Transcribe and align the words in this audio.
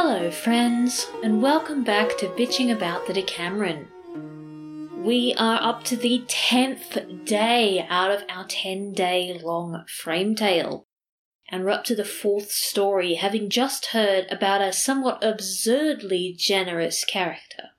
Hello, 0.00 0.30
friends, 0.30 1.08
and 1.24 1.42
welcome 1.42 1.82
back 1.82 2.16
to 2.18 2.28
Bitching 2.28 2.70
About 2.70 3.08
the 3.08 3.12
Decameron. 3.12 3.88
We 5.02 5.34
are 5.36 5.60
up 5.60 5.82
to 5.86 5.96
the 5.96 6.22
10th 6.28 7.24
day 7.24 7.84
out 7.90 8.12
of 8.12 8.22
our 8.28 8.46
10 8.46 8.92
day 8.92 9.40
long 9.42 9.84
frame 9.88 10.36
tale, 10.36 10.86
and 11.50 11.64
we're 11.64 11.70
up 11.70 11.82
to 11.86 11.96
the 11.96 12.04
fourth 12.04 12.52
story, 12.52 13.14
having 13.14 13.50
just 13.50 13.86
heard 13.86 14.30
about 14.30 14.60
a 14.60 14.72
somewhat 14.72 15.18
absurdly 15.20 16.32
generous 16.38 17.04
character. 17.04 17.70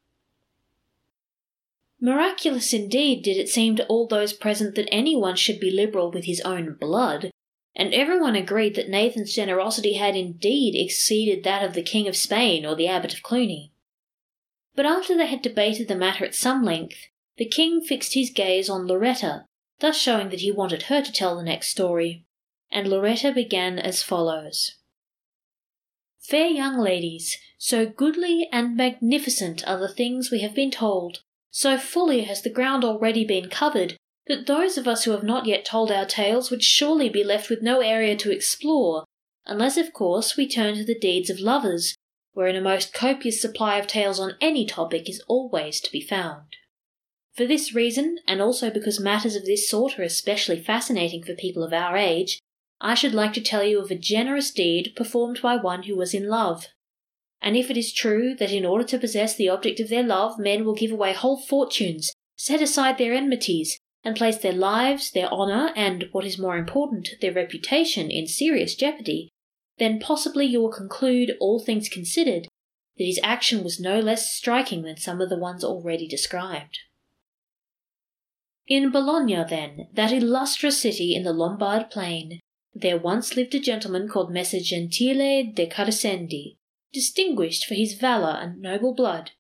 Miraculous 2.02 2.74
indeed 2.74 3.24
did 3.24 3.38
it 3.38 3.48
seem 3.48 3.78
to 3.78 3.86
all 3.86 4.08
those 4.08 4.34
present 4.34 4.76
that 4.76 4.94
anyone 4.94 5.38
should 5.38 5.62
be 5.62 5.72
liberal 5.72 6.12
with 6.12 6.26
his 6.26 6.42
own 6.42 6.76
blood, 6.78 7.32
and 7.80 7.94
everyone 7.94 8.36
agreed 8.36 8.76
that 8.76 8.90
Nathan's 8.90 9.34
generosity 9.34 9.94
had 9.94 10.14
indeed 10.14 10.76
exceeded 10.76 11.46
that 11.46 11.64
of 11.64 11.74
the 11.74 11.82
King 11.82 12.10
of 12.10 12.18
Spain 12.18 12.66
or 12.66 12.76
the 12.76 12.90
Abbot 12.90 13.14
of 13.14 13.24
Cluny. 13.24 13.72
But 14.76 14.86
after 14.86 15.16
they 15.16 15.28
had 15.28 15.42
debated 15.42 15.88
the 15.88 15.96
matter 15.96 16.26
at 16.26 16.36
some 16.36 16.62
length, 16.62 16.98
the 17.38 17.48
king 17.48 17.80
fixed 17.80 18.16
his 18.16 18.32
gaze 18.32 18.70
on 18.70 18.86
Lauretta, 18.86 19.46
thus 19.80 19.98
showing 19.98 20.28
that 20.28 20.42
he 20.42 20.52
wanted 20.52 20.84
her 20.84 21.02
to 21.02 21.12
tell 21.12 21.38
the 21.38 21.44
next 21.44 21.70
story, 21.70 22.26
and 22.70 22.86
Lauretta 22.86 23.34
began 23.34 23.80
as 23.80 24.04
follows. 24.04 24.76
Fair 26.20 26.48
young 26.48 26.78
ladies, 26.78 27.38
so 27.58 27.86
goodly 27.86 28.50
and 28.52 28.76
magnificent 28.76 29.66
are 29.66 29.80
the 29.80 29.88
things 29.88 30.30
we 30.30 30.42
have 30.42 30.54
been 30.54 30.70
told, 30.70 31.20
so 31.50 31.78
fully 31.78 32.24
has 32.24 32.42
the 32.42 32.50
ground 32.50 32.84
already 32.84 33.24
been 33.24 33.48
covered, 33.48 33.96
that 34.30 34.46
those 34.46 34.78
of 34.78 34.88
us 34.88 35.04
who 35.04 35.12
have 35.12 35.24
not 35.24 35.48
yet 35.48 35.66
told 35.66 35.92
our 35.92 36.06
tales 36.06 36.52
would 36.52 36.64
surely 36.64 37.10
be 37.10 37.24
left 37.24 37.50
with 37.50 37.64
no 37.64 37.82
area 37.82 38.16
to 38.16 38.32
explore, 38.32 39.04
unless, 39.48 39.76
of 39.76 39.92
course, 39.92 40.38
we 40.38 40.48
turn 40.48 40.76
to 40.76 40.86
the 40.86 40.98
deeds 40.98 41.32
of 41.32 41.40
lovers, 41.40 41.96
wherein 42.34 42.56
a 42.56 42.62
most 42.62 42.94
copious 42.94 43.42
supply 43.42 43.78
of 43.78 43.88
tales 43.88 44.20
on 44.20 44.36
any 44.40 44.68
topic 44.68 45.10
is 45.10 45.22
always 45.28 45.82
to 45.82 45.92
be 45.92 46.00
found. 46.00 46.56
For 47.36 47.48
this 47.48 47.74
reason, 47.74 48.20
and 48.28 48.40
also 48.40 48.70
because 48.70 49.00
matters 49.00 49.36
of 49.36 49.46
this 49.46 49.68
sort 49.68 49.98
are 49.98 50.04
especially 50.04 50.62
fascinating 50.62 51.24
for 51.24 51.34
people 51.34 51.64
of 51.64 51.74
our 51.74 51.98
age, 51.98 52.40
I 52.80 52.94
should 52.94 53.16
like 53.16 53.34
to 53.34 53.42
tell 53.42 53.64
you 53.64 53.82
of 53.82 53.90
a 53.90 53.96
generous 53.96 54.52
deed 54.52 54.94
performed 54.96 55.42
by 55.42 55.56
one 55.56 55.84
who 55.84 55.96
was 55.96 56.14
in 56.14 56.30
love. 56.30 56.68
And 57.42 57.58
if 57.58 57.72
it 57.72 57.78
is 57.78 57.92
true 57.92 58.36
that 58.36 58.52
in 58.52 58.66
order 58.66 58.84
to 58.86 59.00
possess 59.00 59.36
the 59.36 59.50
object 59.50 59.80
of 59.80 59.90
their 59.90 60.04
love 60.04 60.38
men 60.38 60.66
will 60.66 60.76
give 60.76 60.92
away 60.92 61.14
whole 61.14 61.42
fortunes, 61.42 62.12
set 62.38 62.62
aside 62.62 62.98
their 62.98 63.14
enmities, 63.14 63.79
and 64.10 64.18
place 64.18 64.40
their 64.40 64.52
lives, 64.52 65.12
their 65.12 65.28
honour, 65.28 65.72
and, 65.76 66.10
what 66.12 66.26
is 66.26 66.40
more 66.40 66.58
important, 66.58 67.10
their 67.22 67.32
reputation 67.32 68.10
in 68.10 68.26
serious 68.26 68.74
jeopardy, 68.76 69.30
then 69.78 70.00
possibly 70.00 70.48
you 70.48 70.60
will 70.60 70.72
conclude, 70.72 71.38
all 71.40 71.60
things 71.60 71.88
considered, 71.88 72.48
that 72.98 73.06
his 73.06 73.20
action 73.24 73.64
was 73.64 73.80
no 73.80 74.00
less 74.00 74.34
striking 74.34 74.82
than 74.82 74.98
some 74.98 75.22
of 75.22 75.30
the 75.30 75.38
ones 75.38 75.64
already 75.64 76.08
described. 76.08 76.80
In 78.68 78.90
Bologna, 78.90 79.44
then, 79.48 79.88
that 79.94 80.12
illustrious 80.12 80.82
city 80.82 81.14
in 81.14 81.22
the 81.22 81.32
Lombard 81.32 81.92
plain, 81.92 82.40
there 82.74 82.98
once 82.98 83.36
lived 83.36 83.54
a 83.54 83.60
gentleman 83.60 84.10
called 84.10 84.34
Messer 84.34 84.60
Gentile 84.60 85.52
de 85.54 85.68
Carisendi, 85.68 86.58
distinguished 86.92 87.66
for 87.66 87.76
his 87.76 87.94
valour 87.94 88.40
and 88.42 88.60
noble 88.60 88.96
blood, 88.96 89.32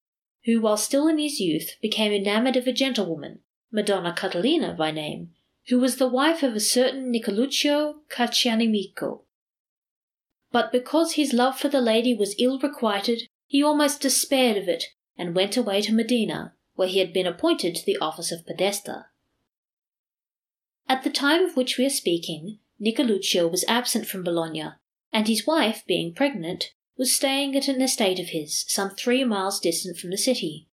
who, 0.45 0.62
while 0.62 0.78
still 0.78 1.08
in 1.08 1.17
his 1.17 1.40
youth, 1.40 1.72
became 1.81 2.12
enamoured 2.12 2.56
of 2.56 2.67
a 2.67 2.72
gentlewoman, 2.72 3.40
Madonna 3.72 4.14
Catalina 4.14 4.73
by 4.73 4.92
name, 4.92 5.31
who 5.67 5.80
was 5.80 5.98
the 5.98 6.08
wife 6.08 6.42
of 6.42 6.56
a 6.56 6.59
certain 6.59 7.12
Nicoluccio 7.12 7.98
Caccianemico. 8.09 9.22
But 10.52 10.72
because 10.72 11.13
his 11.13 11.34
love 11.34 11.59
for 11.59 11.69
the 11.69 11.81
lady 11.81 12.16
was 12.16 12.35
ill 12.40 12.59
requited, 12.59 13.28
he 13.46 13.63
almost 13.63 14.02
despaired 14.02 14.57
of 14.57 14.68
it, 14.68 14.85
and 15.16 15.35
went 15.35 15.56
away 15.56 15.81
to 15.81 15.94
Modena, 15.94 16.53
where 16.74 16.88
he 16.88 17.00
had 17.00 17.13
been 17.13 17.28
appointed 17.28 17.75
to 17.75 17.85
the 17.85 17.97
office 17.97 18.31
of 18.31 18.47
podesta. 18.47 19.07
At 20.88 21.03
the 21.03 21.12
time 21.12 21.46
of 21.46 21.56
which 21.56 21.78
we 21.78 21.86
are 21.86 21.91
speaking, 21.91 22.57
Nicoluccio 22.81 23.47
was 23.47 23.66
absent 23.68 24.07
from 24.07 24.24
Bologna, 24.24 24.72
and 25.13 25.28
his 25.28 25.46
wife, 25.46 25.84
being 25.86 26.16
pregnant, 26.16 26.74
was 26.97 27.16
staying 27.16 27.56
at 27.56 27.68
an 27.68 27.81
estate 27.81 28.19
of 28.19 28.30
his, 28.30 28.66
some 28.68 28.90
three 28.90 29.24
miles 29.24 29.59
distant 29.59 29.97
from 29.97 30.09
the 30.09 30.18
city 30.18 30.69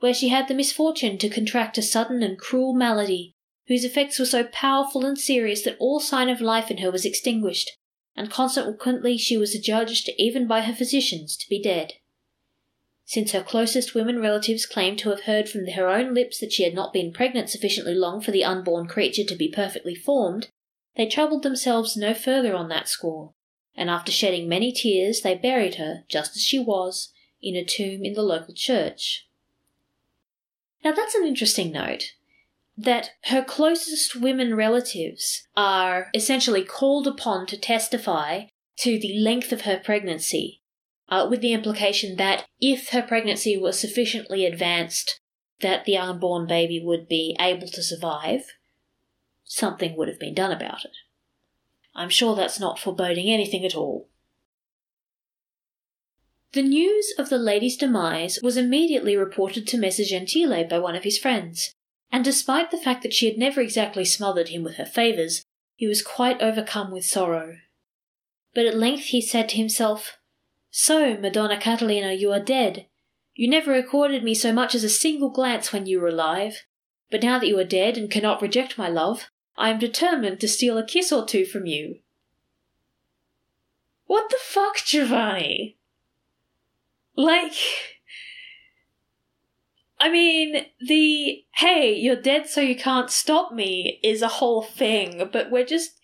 where 0.00 0.14
she 0.14 0.28
had 0.28 0.48
the 0.48 0.54
misfortune 0.54 1.16
to 1.18 1.28
contract 1.28 1.78
a 1.78 1.82
sudden 1.82 2.22
and 2.22 2.38
cruel 2.38 2.74
malady, 2.74 3.34
whose 3.68 3.84
effects 3.84 4.18
were 4.18 4.26
so 4.26 4.44
powerful 4.44 5.06
and 5.06 5.18
serious 5.18 5.62
that 5.62 5.76
all 5.78 6.00
sign 6.00 6.28
of 6.28 6.40
life 6.40 6.70
in 6.70 6.78
her 6.78 6.90
was 6.90 7.04
extinguished, 7.04 7.70
and 8.16 8.30
consequently 8.30 9.16
she 9.16 9.36
was 9.36 9.54
adjudged, 9.54 10.10
even 10.18 10.46
by 10.46 10.62
her 10.62 10.74
physicians, 10.74 11.36
to 11.36 11.48
be 11.48 11.62
dead. 11.62 11.92
Since 13.04 13.32
her 13.32 13.42
closest 13.42 13.94
women 13.94 14.20
relatives 14.20 14.66
claimed 14.66 14.98
to 15.00 15.10
have 15.10 15.22
heard 15.22 15.48
from 15.48 15.66
her 15.66 15.88
own 15.88 16.14
lips 16.14 16.38
that 16.40 16.52
she 16.52 16.62
had 16.62 16.74
not 16.74 16.92
been 16.92 17.12
pregnant 17.12 17.50
sufficiently 17.50 17.94
long 17.94 18.20
for 18.20 18.30
the 18.30 18.44
unborn 18.44 18.86
creature 18.86 19.24
to 19.24 19.34
be 19.34 19.48
perfectly 19.48 19.94
formed, 19.94 20.48
they 20.96 21.06
troubled 21.06 21.42
themselves 21.42 21.96
no 21.96 22.14
further 22.14 22.54
on 22.54 22.68
that 22.68 22.88
score, 22.88 23.32
and 23.74 23.90
after 23.90 24.12
shedding 24.12 24.48
many 24.48 24.72
tears, 24.72 25.22
they 25.22 25.34
buried 25.34 25.76
her, 25.76 26.04
just 26.08 26.36
as 26.36 26.42
she 26.42 26.58
was, 26.58 27.12
in 27.42 27.56
a 27.56 27.64
tomb 27.64 28.04
in 28.04 28.14
the 28.14 28.22
local 28.22 28.54
church. 28.54 29.28
Now, 30.82 30.92
that's 30.92 31.14
an 31.14 31.26
interesting 31.26 31.72
note 31.72 32.12
that 32.76 33.10
her 33.24 33.44
closest 33.44 34.16
women 34.16 34.54
relatives 34.54 35.46
are 35.56 36.08
essentially 36.14 36.64
called 36.64 37.06
upon 37.06 37.46
to 37.46 37.58
testify 37.58 38.44
to 38.78 38.98
the 38.98 39.18
length 39.18 39.52
of 39.52 39.62
her 39.62 39.78
pregnancy, 39.78 40.62
uh, 41.08 41.26
with 41.28 41.42
the 41.42 41.52
implication 41.52 42.16
that 42.16 42.46
if 42.60 42.90
her 42.90 43.02
pregnancy 43.02 43.56
was 43.58 43.78
sufficiently 43.78 44.46
advanced 44.46 45.20
that 45.60 45.84
the 45.84 45.98
unborn 45.98 46.46
baby 46.46 46.80
would 46.82 47.06
be 47.06 47.36
able 47.38 47.68
to 47.68 47.82
survive, 47.82 48.44
something 49.44 49.96
would 49.96 50.08
have 50.08 50.20
been 50.20 50.34
done 50.34 50.52
about 50.52 50.84
it. 50.84 50.96
I'm 51.94 52.08
sure 52.08 52.34
that's 52.34 52.60
not 52.60 52.78
foreboding 52.78 53.28
anything 53.28 53.64
at 53.64 53.74
all. 53.74 54.08
The 56.52 56.62
news 56.62 57.14
of 57.16 57.28
the 57.28 57.38
lady's 57.38 57.76
demise 57.76 58.40
was 58.42 58.56
immediately 58.56 59.16
reported 59.16 59.68
to 59.68 59.78
Messer 59.78 60.02
Gentile 60.02 60.64
by 60.64 60.80
one 60.80 60.96
of 60.96 61.04
his 61.04 61.16
friends, 61.16 61.74
and 62.10 62.24
despite 62.24 62.72
the 62.72 62.76
fact 62.78 63.04
that 63.04 63.12
she 63.12 63.26
had 63.26 63.38
never 63.38 63.60
exactly 63.60 64.04
smothered 64.04 64.48
him 64.48 64.64
with 64.64 64.74
her 64.74 64.84
favours, 64.84 65.44
he 65.76 65.86
was 65.86 66.02
quite 66.02 66.42
overcome 66.42 66.90
with 66.90 67.04
sorrow. 67.04 67.58
But 68.52 68.66
at 68.66 68.76
length 68.76 69.04
he 69.04 69.22
said 69.22 69.48
to 69.50 69.56
himself, 69.56 70.18
So, 70.72 71.16
Madonna 71.16 71.56
Catalina, 71.56 72.14
you 72.14 72.32
are 72.32 72.40
dead. 72.40 72.86
You 73.34 73.48
never 73.48 73.74
accorded 73.74 74.24
me 74.24 74.34
so 74.34 74.52
much 74.52 74.74
as 74.74 74.82
a 74.82 74.88
single 74.88 75.30
glance 75.30 75.72
when 75.72 75.86
you 75.86 76.00
were 76.00 76.08
alive. 76.08 76.64
But 77.12 77.22
now 77.22 77.38
that 77.38 77.46
you 77.46 77.58
are 77.60 77.64
dead 77.64 77.96
and 77.96 78.10
cannot 78.10 78.42
reject 78.42 78.76
my 78.76 78.88
love, 78.88 79.30
I 79.56 79.70
am 79.70 79.78
determined 79.78 80.40
to 80.40 80.48
steal 80.48 80.76
a 80.78 80.84
kiss 80.84 81.12
or 81.12 81.24
two 81.24 81.44
from 81.44 81.66
you. 81.66 82.00
What 84.06 84.30
the 84.30 84.38
fuck, 84.40 84.78
Giovanni? 84.84 85.76
Like, 87.20 87.52
I 89.98 90.10
mean, 90.10 90.64
the 90.80 91.44
hey, 91.56 91.94
you're 91.94 92.16
dead 92.16 92.48
so 92.48 92.62
you 92.62 92.74
can't 92.74 93.10
stop 93.10 93.52
me 93.52 94.00
is 94.02 94.22
a 94.22 94.28
whole 94.28 94.62
thing, 94.62 95.28
but 95.30 95.50
we're 95.50 95.66
just. 95.66 96.00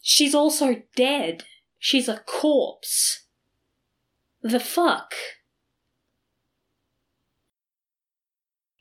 She's 0.00 0.32
also 0.32 0.82
dead. 0.94 1.42
She's 1.80 2.08
a 2.08 2.22
corpse. 2.24 3.24
The 4.42 4.60
fuck? 4.60 5.12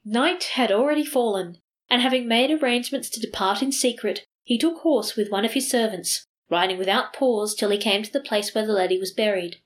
Night 0.05 0.43
had 0.43 0.71
already 0.71 1.05
fallen, 1.05 1.57
and 1.89 2.03
having 2.03 2.27
made 2.27 2.51
arrangements 2.51 3.09
to 3.09 3.19
depart 3.19 3.63
in 3.63 3.71
secret, 3.71 4.27
he 4.43 4.59
took 4.59 4.81
horse 4.81 5.15
with 5.15 5.31
one 5.31 5.45
of 5.45 5.53
his 5.53 5.71
servants, 5.71 6.27
riding 6.51 6.77
without 6.77 7.13
pause 7.13 7.55
till 7.55 7.71
he 7.71 7.79
came 7.79 8.03
to 8.03 8.13
the 8.13 8.19
place 8.19 8.53
where 8.53 8.65
the 8.67 8.73
lady 8.73 8.99
was 8.99 9.11
buried. 9.11 9.60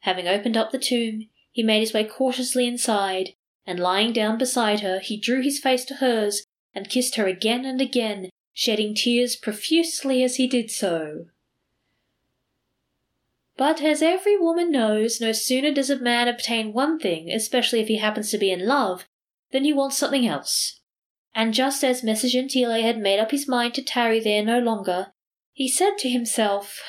Having 0.00 0.28
opened 0.28 0.56
up 0.56 0.70
the 0.70 0.78
tomb, 0.78 1.28
he 1.50 1.62
made 1.62 1.80
his 1.80 1.92
way 1.92 2.04
cautiously 2.04 2.66
inside, 2.66 3.34
and 3.66 3.78
lying 3.78 4.12
down 4.12 4.38
beside 4.38 4.80
her, 4.80 4.98
he 4.98 5.16
drew 5.16 5.42
his 5.42 5.58
face 5.58 5.84
to 5.86 5.96
hers 5.96 6.46
and 6.74 6.88
kissed 6.88 7.16
her 7.16 7.26
again 7.26 7.64
and 7.64 7.80
again, 7.80 8.30
shedding 8.52 8.94
tears 8.94 9.36
profusely 9.36 10.22
as 10.22 10.36
he 10.36 10.46
did 10.46 10.70
so. 10.70 11.26
But 13.56 13.82
as 13.82 14.00
every 14.00 14.38
woman 14.38 14.70
knows, 14.70 15.20
no 15.20 15.32
sooner 15.32 15.70
does 15.70 15.90
a 15.90 15.98
man 15.98 16.28
obtain 16.28 16.72
one 16.72 16.98
thing, 16.98 17.30
especially 17.30 17.80
if 17.80 17.88
he 17.88 17.98
happens 17.98 18.30
to 18.30 18.38
be 18.38 18.50
in 18.50 18.66
love, 18.66 19.06
than 19.52 19.64
he 19.64 19.72
wants 19.72 19.98
something 19.98 20.26
else. 20.26 20.80
And 21.34 21.52
just 21.52 21.84
as 21.84 22.02
Messer 22.02 22.28
Gentile 22.28 22.80
had 22.82 22.98
made 22.98 23.20
up 23.20 23.32
his 23.32 23.46
mind 23.46 23.74
to 23.74 23.82
tarry 23.82 24.18
there 24.18 24.42
no 24.42 24.58
longer, 24.60 25.12
he 25.52 25.68
said 25.68 25.98
to 25.98 26.08
himself, 26.08 26.80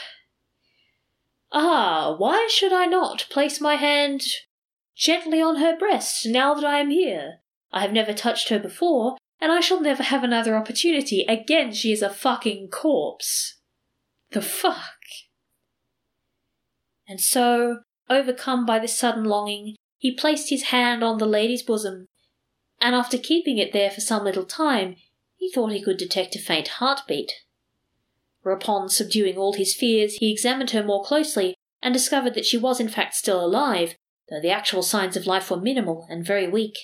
Ah, 1.51 2.15
why 2.17 2.47
should 2.49 2.71
I 2.71 2.85
not 2.85 3.27
place 3.29 3.59
my 3.59 3.75
hand 3.75 4.23
gently 4.95 5.41
on 5.41 5.57
her 5.57 5.77
breast 5.77 6.25
now 6.25 6.53
that 6.53 6.63
I 6.63 6.79
am 6.79 6.89
here? 6.89 7.41
I 7.71 7.81
have 7.81 7.91
never 7.91 8.13
touched 8.13 8.49
her 8.49 8.59
before, 8.59 9.17
and 9.39 9.51
I 9.51 9.59
shall 9.59 9.81
never 9.81 10.03
have 10.03 10.23
another 10.23 10.55
opportunity. 10.55 11.25
Again, 11.27 11.73
she 11.73 11.91
is 11.91 12.01
a 12.01 12.09
fucking 12.09 12.69
corpse. 12.69 13.59
The 14.31 14.41
fuck? 14.41 14.99
And 17.07 17.19
so, 17.19 17.79
overcome 18.09 18.65
by 18.65 18.79
this 18.79 18.97
sudden 18.97 19.25
longing, 19.25 19.75
he 19.97 20.15
placed 20.15 20.49
his 20.49 20.63
hand 20.63 21.03
on 21.03 21.17
the 21.17 21.25
lady's 21.25 21.63
bosom, 21.63 22.07
and 22.79 22.95
after 22.95 23.17
keeping 23.17 23.57
it 23.57 23.73
there 23.73 23.91
for 23.91 24.01
some 24.01 24.23
little 24.23 24.45
time, 24.45 24.95
he 25.35 25.51
thought 25.51 25.71
he 25.71 25.81
could 25.81 25.97
detect 25.97 26.35
a 26.35 26.39
faint 26.39 26.67
heartbeat. 26.67 27.33
Whereupon, 28.41 28.89
subduing 28.89 29.37
all 29.37 29.53
his 29.53 29.73
fears, 29.73 30.15
he 30.15 30.31
examined 30.31 30.71
her 30.71 30.83
more 30.83 31.03
closely 31.03 31.55
and 31.81 31.93
discovered 31.93 32.33
that 32.33 32.45
she 32.45 32.57
was 32.57 32.79
in 32.79 32.89
fact 32.89 33.15
still 33.15 33.43
alive, 33.43 33.95
though 34.29 34.41
the 34.41 34.49
actual 34.49 34.81
signs 34.81 35.15
of 35.15 35.27
life 35.27 35.51
were 35.51 35.59
minimal 35.59 36.07
and 36.09 36.25
very 36.25 36.47
weak. 36.47 36.77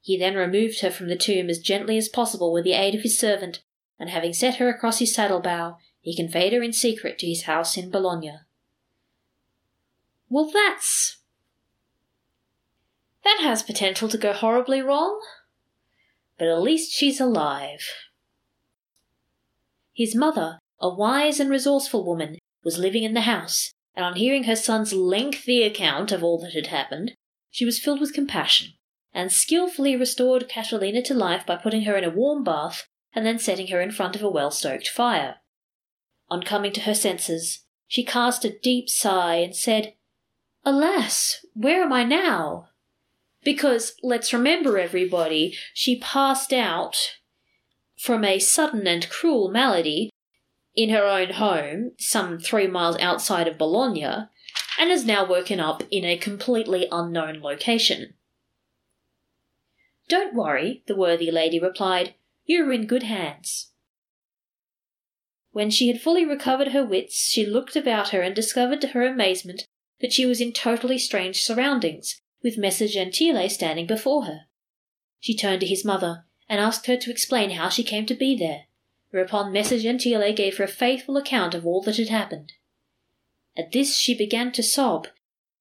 He 0.00 0.18
then 0.18 0.34
removed 0.34 0.80
her 0.80 0.90
from 0.90 1.08
the 1.08 1.16
tomb 1.16 1.48
as 1.48 1.58
gently 1.58 1.96
as 1.96 2.08
possible 2.08 2.52
with 2.52 2.64
the 2.64 2.72
aid 2.72 2.94
of 2.94 3.02
his 3.02 3.18
servant, 3.18 3.62
and 3.98 4.10
having 4.10 4.32
set 4.32 4.56
her 4.56 4.68
across 4.68 4.98
his 4.98 5.14
saddle 5.14 5.40
bow, 5.40 5.76
he 6.00 6.16
conveyed 6.16 6.52
her 6.52 6.62
in 6.62 6.72
secret 6.72 7.18
to 7.20 7.26
his 7.26 7.44
house 7.44 7.76
in 7.76 7.90
Bologna. 7.90 8.40
Well, 10.28 10.50
that's. 10.52 11.18
That 13.22 13.38
has 13.42 13.62
potential 13.62 14.08
to 14.08 14.18
go 14.18 14.32
horribly 14.32 14.82
wrong, 14.82 15.20
but 16.38 16.48
at 16.48 16.60
least 16.60 16.92
she's 16.92 17.20
alive. 17.20 17.86
His 19.94 20.14
mother, 20.14 20.58
a 20.80 20.88
wise 20.88 21.38
and 21.38 21.50
resourceful 21.50 22.04
woman, 22.04 22.38
was 22.64 22.78
living 22.78 23.02
in 23.02 23.14
the 23.14 23.22
house, 23.22 23.72
and 23.94 24.04
on 24.04 24.16
hearing 24.16 24.44
her 24.44 24.56
son's 24.56 24.92
lengthy 24.92 25.62
account 25.62 26.12
of 26.12 26.24
all 26.24 26.38
that 26.40 26.54
had 26.54 26.68
happened, 26.68 27.12
she 27.50 27.64
was 27.64 27.78
filled 27.78 28.00
with 28.00 28.14
compassion, 28.14 28.74
and 29.12 29.30
skilfully 29.30 29.94
restored 29.94 30.48
Catalina 30.48 31.02
to 31.02 31.14
life 31.14 31.44
by 31.44 31.56
putting 31.56 31.82
her 31.82 31.96
in 31.96 32.04
a 32.04 32.10
warm 32.10 32.42
bath 32.42 32.86
and 33.14 33.26
then 33.26 33.38
setting 33.38 33.66
her 33.68 33.80
in 33.80 33.90
front 33.90 34.16
of 34.16 34.22
a 34.22 34.30
well 34.30 34.50
stoked 34.50 34.88
fire. 34.88 35.36
On 36.30 36.42
coming 36.42 36.72
to 36.72 36.82
her 36.82 36.94
senses, 36.94 37.64
she 37.86 38.04
cast 38.04 38.44
a 38.44 38.58
deep 38.58 38.88
sigh 38.88 39.36
and 39.36 39.54
said, 39.54 39.92
Alas, 40.64 41.44
where 41.54 41.82
am 41.82 41.92
I 41.92 42.04
now? 42.04 42.68
Because, 43.44 43.92
let's 44.02 44.32
remember 44.32 44.78
everybody, 44.78 45.54
she 45.74 45.98
passed 45.98 46.52
out 46.52 46.96
from 48.02 48.24
a 48.24 48.40
sudden 48.40 48.88
and 48.88 49.08
cruel 49.08 49.48
malady 49.48 50.10
in 50.74 50.90
her 50.90 51.06
own 51.06 51.34
home, 51.34 51.92
some 52.00 52.36
three 52.36 52.66
miles 52.66 52.98
outside 52.98 53.46
of 53.46 53.56
Bologna, 53.56 54.26
and 54.76 54.90
is 54.90 55.04
now 55.04 55.24
woken 55.24 55.60
up 55.60 55.84
in 55.88 56.04
a 56.04 56.16
completely 56.16 56.88
unknown 56.90 57.40
location. 57.40 58.14
Don't 60.08 60.34
worry, 60.34 60.82
the 60.88 60.96
worthy 60.96 61.30
lady 61.30 61.60
replied. 61.60 62.14
You 62.44 62.64
are 62.64 62.72
in 62.72 62.86
good 62.86 63.04
hands. 63.04 63.70
When 65.52 65.70
she 65.70 65.86
had 65.86 66.00
fully 66.00 66.24
recovered 66.24 66.68
her 66.68 66.84
wits, 66.84 67.14
she 67.14 67.46
looked 67.46 67.76
about 67.76 68.08
her 68.08 68.20
and 68.20 68.34
discovered 68.34 68.80
to 68.80 68.88
her 68.88 69.06
amazement 69.06 69.68
that 70.00 70.12
she 70.12 70.26
was 70.26 70.40
in 70.40 70.52
totally 70.52 70.98
strange 70.98 71.42
surroundings, 71.42 72.20
with 72.42 72.58
Messer 72.58 72.88
Gentile 72.88 73.48
standing 73.48 73.86
before 73.86 74.24
her. 74.24 74.40
She 75.20 75.36
turned 75.36 75.60
to 75.60 75.68
his 75.68 75.84
mother 75.84 76.24
and 76.52 76.60
asked 76.60 76.86
her 76.86 76.98
to 76.98 77.10
explain 77.10 77.48
how 77.52 77.70
she 77.70 77.82
came 77.82 78.04
to 78.04 78.14
be 78.14 78.36
there, 78.36 78.64
whereupon 79.08 79.50
Messer 79.50 79.78
Gentile 79.78 80.34
gave 80.34 80.58
her 80.58 80.64
a 80.64 80.68
faithful 80.68 81.16
account 81.16 81.54
of 81.54 81.66
all 81.66 81.80
that 81.80 81.96
had 81.96 82.10
happened. 82.10 82.52
At 83.56 83.72
this 83.72 83.96
she 83.96 84.14
began 84.14 84.52
to 84.52 84.62
sob, 84.62 85.06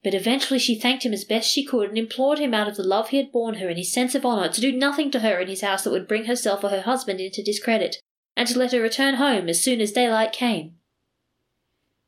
but 0.04 0.14
eventually 0.14 0.60
she 0.60 0.76
thanked 0.76 1.06
him 1.06 1.14
as 1.14 1.24
best 1.24 1.50
she 1.50 1.64
could 1.64 1.88
and 1.88 1.98
implored 1.98 2.40
him 2.40 2.54
out 2.54 2.68
of 2.68 2.76
the 2.76 2.84
love 2.84 3.08
he 3.08 3.16
had 3.16 3.32
borne 3.32 3.56
her 3.56 3.70
and 3.70 3.78
his 3.78 3.94
sense 3.94 4.16
of 4.16 4.26
honour 4.26 4.50
to 4.50 4.60
do 4.60 4.74
nothing 4.74 5.10
to 5.12 5.22
her 5.22 5.40
in 5.40 5.48
his 5.48 5.62
house 5.62 5.86
that 5.86 5.92
would 5.92 6.10
bring 6.10 6.26
herself 6.26 6.62
or 6.62 6.70
her 6.70 6.82
husband 6.82 7.22
into 7.22 7.42
discredit, 7.42 7.96
and 8.36 8.50
to 8.50 8.60
let 8.60 8.74
her 8.74 8.82
return 8.82 9.16
home 9.16 9.48
as 9.48 9.64
soon 9.64 9.80
as 9.80 9.94
daylight 9.94 10.34
came. 10.34 10.76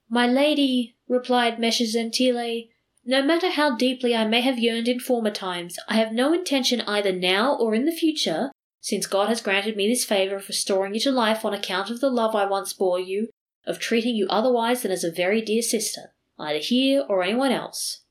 My 0.09 0.27
lady, 0.27 0.97
replied 1.07 1.57
Messer 1.57 1.86
Gentile, 1.86 2.63
no 3.06 3.21
matter 3.21 3.50
how 3.50 3.77
deeply 3.77 4.13
I 4.13 4.25
may 4.25 4.41
have 4.41 4.59
yearned 4.59 4.89
in 4.89 5.00
former 5.00 5.31
times, 5.31 5.79
I 5.88 5.95
have 5.95 6.12
no 6.12 6.33
intention 6.33 6.81
either 6.81 7.13
now 7.13 7.56
or 7.56 7.74
in 7.74 7.86
the 7.86 7.94
future, 7.94 8.51
since 8.83 9.07
God 9.07 9.30
has 9.30 9.39
granted 9.39 9.77
me 9.77 9.88
this 9.88 10.03
favour 10.03 10.35
of 10.35 10.50
restoring 10.50 10.94
you 10.94 11.00
to 11.00 11.12
life 11.12 11.45
on 11.45 11.53
account 11.53 11.89
of 11.89 12.01
the 12.01 12.09
love 12.09 12.35
I 12.35 12.45
once 12.45 12.74
bore 12.74 13.00
you, 13.00 13.30
of 13.65 13.80
treating 13.80 14.13
you 14.13 14.27
otherwise 14.30 14.81
than 14.81 14.91
as 14.91 15.06
a 15.06 15.12
very 15.12 15.41
dear 15.41 15.62
sister, 15.62 16.13
either 16.38 16.59
here 16.59 17.06
or 17.07 17.24
anyone 17.24 17.53
else. 17.53 18.01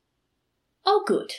Oh, 0.83 1.03
good. 1.05 1.31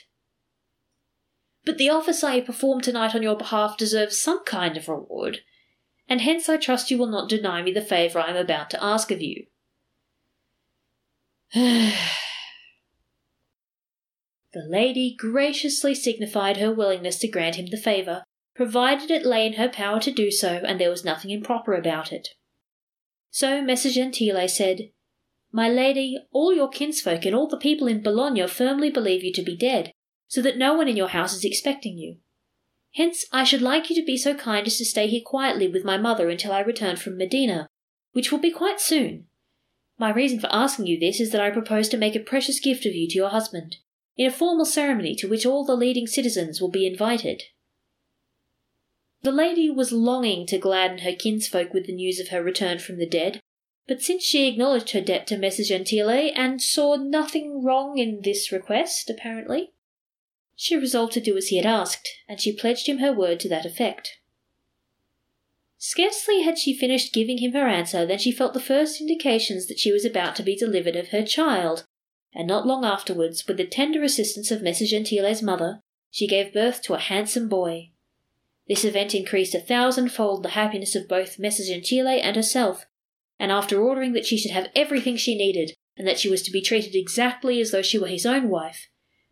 But 1.65 1.79
the 1.79 1.91
office 1.91 2.23
I 2.23 2.37
have 2.37 2.45
performed 2.45 2.85
tonight 2.85 3.17
on 3.17 3.25
your 3.25 3.37
behalf 3.37 3.77
deserves 3.77 4.17
some 4.17 4.45
kind 4.45 4.77
of 4.77 4.89
reward, 4.89 5.41
and 6.09 6.21
hence 6.21 6.49
I 6.49 6.57
trust 6.57 6.93
you 6.93 6.97
will 6.97 7.11
not 7.11 7.29
deny 7.29 7.61
me 7.61 7.73
the 7.73 7.83
favour 7.83 8.21
I 8.21 8.31
am 8.31 8.37
about 8.37 8.71
to 8.71 8.83
ask 8.83 9.11
of 9.11 9.21
you. 9.21 9.47
The 14.53 14.69
lady 14.69 15.17
graciously 15.19 15.97
signified 15.97 16.59
her 16.59 16.73
willingness 16.73 17.19
to 17.19 17.27
grant 17.27 17.57
him 17.57 17.67
the 17.67 17.77
favour, 17.77 18.23
provided 18.55 19.11
it 19.11 19.27
lay 19.27 19.47
in 19.47 19.55
her 19.55 19.69
power 19.69 20.01
to 20.01 20.11
do 20.11 20.31
so 20.31 20.63
and 20.67 20.81
there 20.81 20.91
was 20.91 21.05
nothing 21.05 21.31
improper 21.31 21.75
about 21.75 22.13
it. 22.13 22.29
So 23.31 23.63
Messer 23.63 23.91
Gentile 23.91 24.49
said, 24.49 24.91
My 25.51 25.69
lady, 25.69 26.19
all 26.31 26.55
your 26.55 26.69
kinsfolk 26.69 27.25
and 27.25 27.35
all 27.35 27.49
the 27.49 27.57
people 27.57 27.89
in 27.89 28.03
Bologna 28.03 28.47
firmly 28.47 28.91
believe 28.91 29.25
you 29.25 29.33
to 29.33 29.43
be 29.43 29.57
dead, 29.57 29.93
so 30.29 30.41
that 30.43 30.57
no 30.57 30.75
one 30.75 30.89
in 30.89 30.97
your 30.97 31.09
house 31.09 31.35
is 31.35 31.45
expecting 31.45 31.99
you. 31.99 32.19
Hence 32.95 33.25
I 33.33 33.43
should 33.43 33.63
like 33.63 33.91
you 33.91 33.97
to 33.97 34.07
be 34.07 34.17
so 34.17 34.35
kind 34.35 34.67
as 34.67 34.79
to 34.79 34.85
stay 34.85 35.09
here 35.09 35.23
quietly 35.25 35.67
with 35.67 35.85
my 35.85 35.99
mother 35.99 36.29
until 36.29 36.53
I 36.53 36.61
return 36.61 36.97
from 36.97 37.19
Modena, 37.19 37.69
which 38.13 38.31
will 38.31 38.39
be 38.39 38.53
quite 38.53 38.81
soon. 38.81 39.27
My 39.99 40.13
reason 40.13 40.39
for 40.39 40.49
asking 40.53 40.87
you 40.87 40.99
this 40.99 41.21
is 41.21 41.33
that 41.33 41.41
I 41.41 41.51
propose 41.51 41.89
to 41.89 41.97
make 41.97 42.15
a 42.15 42.21
precious 42.21 42.61
gift 42.61 42.87
of 42.87 42.95
you 42.95 43.09
to 43.09 43.17
your 43.17 43.31
husband 43.31 43.77
in 44.17 44.27
a 44.27 44.33
formal 44.33 44.65
ceremony 44.65 45.15
to 45.17 45.29
which 45.29 45.45
all 45.45 45.65
the 45.65 45.75
leading 45.75 46.07
citizens 46.07 46.61
will 46.61 46.71
be 46.71 46.87
invited. 46.87 47.43
The 49.25 49.33
lady 49.33 49.71
was 49.71 49.91
longing 49.91 50.47
to 50.49 50.59
gladden 50.59 50.99
her 50.99 51.15
kinsfolk 51.15 51.73
with 51.73 51.87
the 51.87 51.95
news 51.95 52.21
of 52.21 52.29
her 52.29 52.43
return 52.43 52.79
from 52.79 52.99
the 52.99 53.07
dead, 53.07 53.41
but 53.89 54.03
since 54.03 54.23
she 54.23 54.47
acknowledged 54.47 54.91
her 54.91 55.01
debt 55.01 55.27
to 55.29 55.39
Messer 55.39 55.63
Gentile 55.63 56.31
and 56.37 56.61
saw 56.61 56.97
nothing 56.97 57.65
wrong 57.65 57.97
in 57.97 58.21
this 58.21 58.53
request, 58.53 59.09
apparently, 59.09 59.73
she 60.55 60.77
resolved 60.77 61.15
to 61.15 61.23
do 61.23 61.39
as 61.39 61.49
he 61.49 61.57
had 61.57 61.65
asked, 61.65 62.07
and 62.29 62.39
she 62.39 62.53
pledged 62.53 62.87
him 62.87 62.99
her 62.99 63.15
word 63.15 63.41
to 63.41 63.49
that 63.49 63.65
effect. 63.65 64.19
Scarcely 65.79 66.43
had 66.43 66.59
she 66.59 66.77
finished 66.77 67.15
giving 67.15 67.39
him 67.39 67.53
her 67.53 67.67
answer 67.67 68.05
than 68.05 68.19
she 68.19 68.31
felt 68.31 68.53
the 68.53 68.61
first 68.61 69.01
indications 69.01 69.69
that 69.69 69.79
she 69.79 69.91
was 69.91 70.05
about 70.05 70.37
to 70.37 70.43
be 70.43 70.55
delivered 70.55 70.97
of 70.97 71.09
her 71.09 71.23
child, 71.23 71.87
and 72.35 72.47
not 72.47 72.67
long 72.67 72.85
afterwards, 72.85 73.49
with 73.49 73.57
the 73.57 73.67
tender 73.67 74.03
assistance 74.03 74.51
of 74.51 74.61
Messer 74.61 74.85
Gentile's 74.85 75.41
mother, 75.41 75.81
she 76.11 76.27
gave 76.27 76.53
birth 76.53 76.83
to 76.83 76.93
a 76.93 76.99
handsome 76.99 77.49
boy. 77.49 77.89
This 78.67 78.85
event 78.85 79.15
increased 79.15 79.55
a 79.55 79.61
thousandfold 79.61 80.43
the 80.43 80.51
happiness 80.51 80.95
of 80.95 81.09
both 81.09 81.39
Messer 81.39 81.65
Gentile 81.65 82.09
and 82.23 82.35
herself, 82.37 82.87
and 83.39 83.53
after 83.53 83.83
ordering 83.83 84.13
that 84.13 84.27
she 84.27 84.39
should 84.39 84.53
have 84.53 84.71
everything 84.75 85.17
she 85.17 85.37
needed, 85.37 85.73
and 85.97 86.07
that 86.09 86.19
she 86.19 86.31
was 86.31 86.43
to 86.43 86.51
be 86.51 86.63
treated 86.63 86.95
exactly 86.95 87.61
as 87.61 87.71
though 87.71 87.83
she 87.83 87.99
were 87.99 88.07
his 88.07 88.25
own 88.25 88.49
wife, 88.49 88.89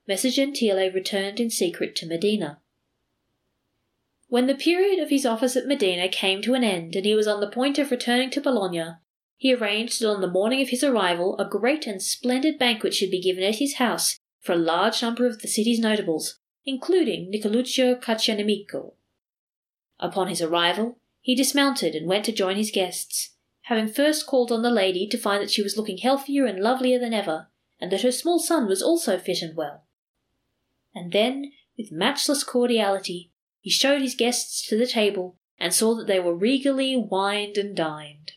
Messer 0.06 0.30
Gentile 0.30 0.90
returned 0.92 1.40
in 1.40 1.50
secret 1.50 1.96
to 1.96 2.06
Modena. 2.06 2.60
When 4.28 4.46
the 4.46 4.54
period 4.54 4.98
of 4.98 5.10
his 5.10 5.26
office 5.26 5.56
at 5.56 5.66
Modena 5.66 6.08
came 6.08 6.42
to 6.42 6.54
an 6.54 6.64
end 6.64 6.96
and 6.96 7.04
he 7.04 7.14
was 7.14 7.26
on 7.26 7.40
the 7.40 7.50
point 7.50 7.78
of 7.78 7.90
returning 7.90 8.30
to 8.30 8.40
Bologna, 8.40 8.96
he 9.36 9.54
arranged 9.54 10.00
that 10.00 10.08
on 10.08 10.20
the 10.20 10.30
morning 10.30 10.62
of 10.62 10.68
his 10.68 10.84
arrival 10.84 11.36
a 11.38 11.44
great 11.44 11.86
and 11.86 12.02
splendid 12.02 12.58
banquet 12.58 12.94
should 12.94 13.10
be 13.10 13.20
given 13.20 13.42
at 13.42 13.56
his 13.56 13.74
house 13.74 14.18
for 14.40 14.52
a 14.52 14.56
large 14.56 15.02
number 15.02 15.26
of 15.26 15.40
the 15.40 15.48
city's 15.48 15.78
notables, 15.78 16.38
including 16.64 17.30
Nicoluccio 17.30 18.00
Caccianemico. 18.00 18.92
Upon 20.02 20.26
his 20.26 20.42
arrival, 20.42 20.98
he 21.20 21.36
dismounted 21.36 21.94
and 21.94 22.08
went 22.08 22.24
to 22.24 22.32
join 22.32 22.56
his 22.56 22.72
guests, 22.72 23.36
having 23.62 23.86
first 23.86 24.26
called 24.26 24.50
on 24.50 24.62
the 24.62 24.70
lady 24.70 25.06
to 25.06 25.16
find 25.16 25.40
that 25.40 25.50
she 25.50 25.62
was 25.62 25.76
looking 25.76 25.98
healthier 25.98 26.44
and 26.44 26.58
lovelier 26.58 26.98
than 26.98 27.14
ever, 27.14 27.46
and 27.80 27.92
that 27.92 28.02
her 28.02 28.10
small 28.10 28.40
son 28.40 28.66
was 28.66 28.82
also 28.82 29.16
fit 29.16 29.42
and 29.42 29.56
well. 29.56 29.84
And 30.92 31.12
then, 31.12 31.52
with 31.78 31.92
matchless 31.92 32.42
cordiality, 32.42 33.30
he 33.60 33.70
showed 33.70 34.02
his 34.02 34.16
guests 34.16 34.66
to 34.68 34.76
the 34.76 34.88
table 34.88 35.36
and 35.56 35.72
saw 35.72 35.94
that 35.94 36.08
they 36.08 36.18
were 36.18 36.34
regally 36.34 36.96
wined 36.96 37.56
and 37.56 37.76
dined. 37.76 38.32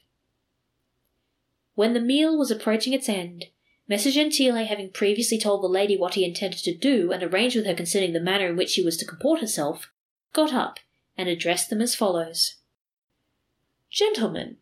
When 1.73 1.93
the 1.93 1.99
meal 1.99 2.37
was 2.37 2.51
approaching 2.51 2.93
its 2.93 3.09
end, 3.09 3.45
Messer 3.87 4.11
Gentile 4.11 4.65
having 4.65 4.91
previously 4.91 5.39
told 5.39 5.63
the 5.63 5.67
lady 5.67 5.97
what 5.97 6.13
he 6.13 6.23
intended 6.23 6.59
to 6.59 6.77
do 6.77 7.11
and 7.11 7.23
arranged 7.23 7.55
with 7.55 7.65
her 7.65 7.73
concerning 7.73 8.13
the 8.13 8.19
manner 8.19 8.47
in 8.49 8.55
which 8.55 8.69
she 8.69 8.83
was 8.83 8.97
to 8.97 9.05
comport 9.05 9.41
herself, 9.41 9.91
got 10.31 10.53
up 10.53 10.79
and 11.17 11.29
addressed 11.29 11.69
them 11.69 11.81
as 11.81 11.95
follows 11.95 12.55
Gentlemen, 13.91 14.57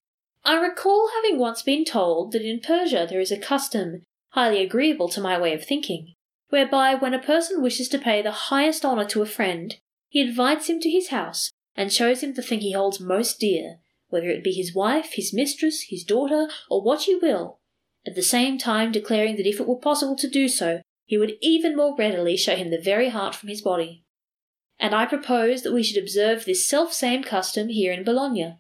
I 0.46 0.60
recall 0.60 1.10
having 1.16 1.40
once 1.40 1.62
been 1.62 1.86
told 1.86 2.34
that 2.34 2.42
in 2.42 2.60
Persia 2.60 3.08
there 3.10 3.22
is 3.22 3.32
a 3.32 3.40
custom, 3.40 4.04
highly 4.30 4.62
agreeable 4.62 5.10
to 5.10 5.22
my 5.22 5.40
way 5.40 5.54
of 5.54 5.66
thinking, 5.66 6.14
whereby 6.50 6.96
when 6.96 7.14
a 7.14 7.20
person 7.20 7.62
wishes 7.62 7.88
to 7.90 7.98
pay 7.98 8.22
the 8.22 8.32
highest 8.32 8.86
honour 8.86 9.06
to 9.06 9.22
a 9.22 9.26
friend, 9.26 9.78
he 10.10 10.22
invites 10.22 10.70
him 10.70 10.80
to 10.82 10.90
his 10.90 11.10
house 11.10 11.50
and 11.76 11.92
shows 11.92 12.22
him 12.22 12.34
the 12.34 12.42
thing 12.42 12.60
he 12.60 12.74
holds 12.74 13.00
most 13.00 13.40
dear, 13.40 13.78
whether 14.10 14.30
it 14.30 14.44
be 14.44 14.54
his 14.54 14.76
wife, 14.76 15.14
his 15.14 15.34
mistress, 15.34 15.86
his 15.90 16.04
daughter, 16.04 16.48
or 16.70 16.84
what 16.84 17.08
you 17.08 17.20
will, 17.20 17.60
at 18.06 18.16
the 18.16 18.22
same 18.22 18.58
time 18.58 18.92
declaring 18.92 19.38
that 19.38 19.48
if 19.48 19.60
it 19.60 19.68
were 19.68 19.80
possible 19.80 20.16
to 20.16 20.30
do 20.30 20.48
so, 20.48 20.82
he 21.06 21.18
would 21.18 21.34
even 21.42 21.76
more 21.76 21.96
readily 21.98 22.38
show 22.38 22.56
him 22.56 22.70
the 22.70 22.80
very 22.80 23.10
heart 23.10 23.34
from 23.34 23.50
his 23.50 23.62
body. 23.62 24.04
And 24.80 24.94
I 24.94 25.06
propose 25.06 25.62
that 25.62 25.74
we 25.74 25.84
should 25.84 26.02
observe 26.02 26.46
this 26.46 26.68
self 26.68 26.94
same 26.94 27.24
custom 27.24 27.70
here 27.70 27.94
in 27.94 28.04
Bologna. 28.04 28.58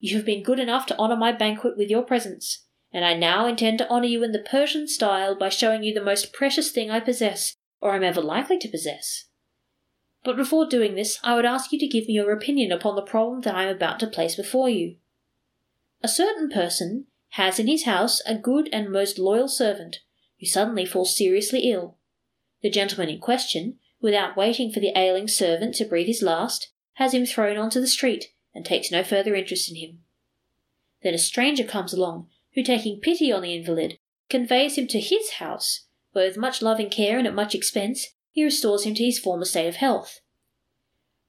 You 0.00 0.16
have 0.16 0.26
been 0.26 0.42
good 0.42 0.58
enough 0.58 0.86
to 0.86 0.98
honour 0.98 1.16
my 1.16 1.32
banquet 1.32 1.76
with 1.76 1.88
your 1.88 2.02
presence, 2.02 2.66
and 2.92 3.04
I 3.04 3.14
now 3.14 3.46
intend 3.46 3.78
to 3.78 3.88
honour 3.88 4.06
you 4.06 4.24
in 4.24 4.32
the 4.32 4.40
Persian 4.40 4.88
style 4.88 5.36
by 5.36 5.48
showing 5.48 5.82
you 5.82 5.94
the 5.94 6.04
most 6.04 6.32
precious 6.32 6.72
thing 6.72 6.90
I 6.90 6.98
possess, 6.98 7.56
or 7.80 7.94
am 7.94 8.02
ever 8.02 8.20
likely 8.20 8.58
to 8.58 8.68
possess. 8.68 9.26
But 10.24 10.36
before 10.36 10.66
doing 10.66 10.94
this, 10.94 11.18
I 11.22 11.34
would 11.34 11.44
ask 11.44 11.72
you 11.72 11.78
to 11.78 11.88
give 11.88 12.06
me 12.06 12.14
your 12.14 12.32
opinion 12.32 12.72
upon 12.72 12.96
the 12.96 13.02
problem 13.02 13.42
that 13.42 13.54
I 13.54 13.64
am 13.64 13.74
about 13.74 14.00
to 14.00 14.06
place 14.06 14.36
before 14.36 14.68
you. 14.68 14.96
A 16.02 16.08
certain 16.08 16.48
person 16.48 17.06
has 17.30 17.58
in 17.58 17.66
his 17.66 17.84
house 17.84 18.20
a 18.26 18.34
good 18.34 18.68
and 18.72 18.90
most 18.90 19.18
loyal 19.18 19.48
servant 19.48 19.98
who 20.38 20.46
suddenly 20.46 20.84
falls 20.84 21.16
seriously 21.16 21.70
ill. 21.70 21.96
The 22.62 22.70
gentleman 22.70 23.08
in 23.08 23.20
question, 23.20 23.78
without 24.02 24.36
waiting 24.36 24.70
for 24.70 24.80
the 24.80 24.92
ailing 24.96 25.28
servant 25.28 25.74
to 25.76 25.84
breathe 25.84 26.08
his 26.08 26.22
last, 26.22 26.70
has 26.94 27.14
him 27.14 27.24
thrown 27.24 27.56
onto 27.56 27.80
the 27.80 27.86
street 27.86 28.26
and 28.54 28.66
takes 28.66 28.90
no 28.90 29.02
further 29.02 29.34
interest 29.34 29.70
in 29.70 29.76
him. 29.76 30.00
Then 31.02 31.14
a 31.14 31.18
stranger 31.18 31.64
comes 31.64 31.94
along, 31.94 32.28
who, 32.54 32.62
taking 32.62 33.00
pity 33.00 33.32
on 33.32 33.42
the 33.42 33.54
invalid, 33.54 33.98
conveys 34.28 34.76
him 34.76 34.86
to 34.88 35.00
his 35.00 35.34
house, 35.38 35.86
where 36.12 36.26
with 36.26 36.36
much 36.36 36.60
loving 36.60 36.90
care 36.90 37.16
and 37.16 37.26
at 37.26 37.34
much 37.34 37.54
expense 37.54 38.08
he 38.30 38.44
restores 38.44 38.84
him 38.84 38.94
to 38.94 39.04
his 39.04 39.18
former 39.18 39.44
state 39.44 39.68
of 39.68 39.76
health. 39.76 40.20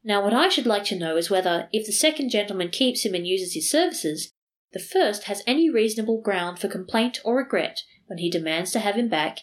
Now, 0.03 0.21
what 0.21 0.33
I 0.33 0.49
should 0.49 0.65
like 0.65 0.83
to 0.85 0.99
know 0.99 1.15
is 1.15 1.29
whether, 1.29 1.69
if 1.71 1.85
the 1.85 1.93
second 1.93 2.29
gentleman 2.29 2.69
keeps 2.69 3.05
him 3.05 3.13
and 3.13 3.25
uses 3.25 3.53
his 3.53 3.69
services, 3.69 4.33
the 4.73 4.79
first 4.79 5.25
has 5.25 5.43
any 5.47 5.69
reasonable 5.69 6.19
ground 6.19 6.59
for 6.59 6.67
complaint 6.67 7.21
or 7.23 7.37
regret 7.37 7.83
when 8.07 8.17
he 8.17 8.29
demands 8.29 8.71
to 8.71 8.79
have 8.79 8.95
him 8.95 9.07
back 9.07 9.39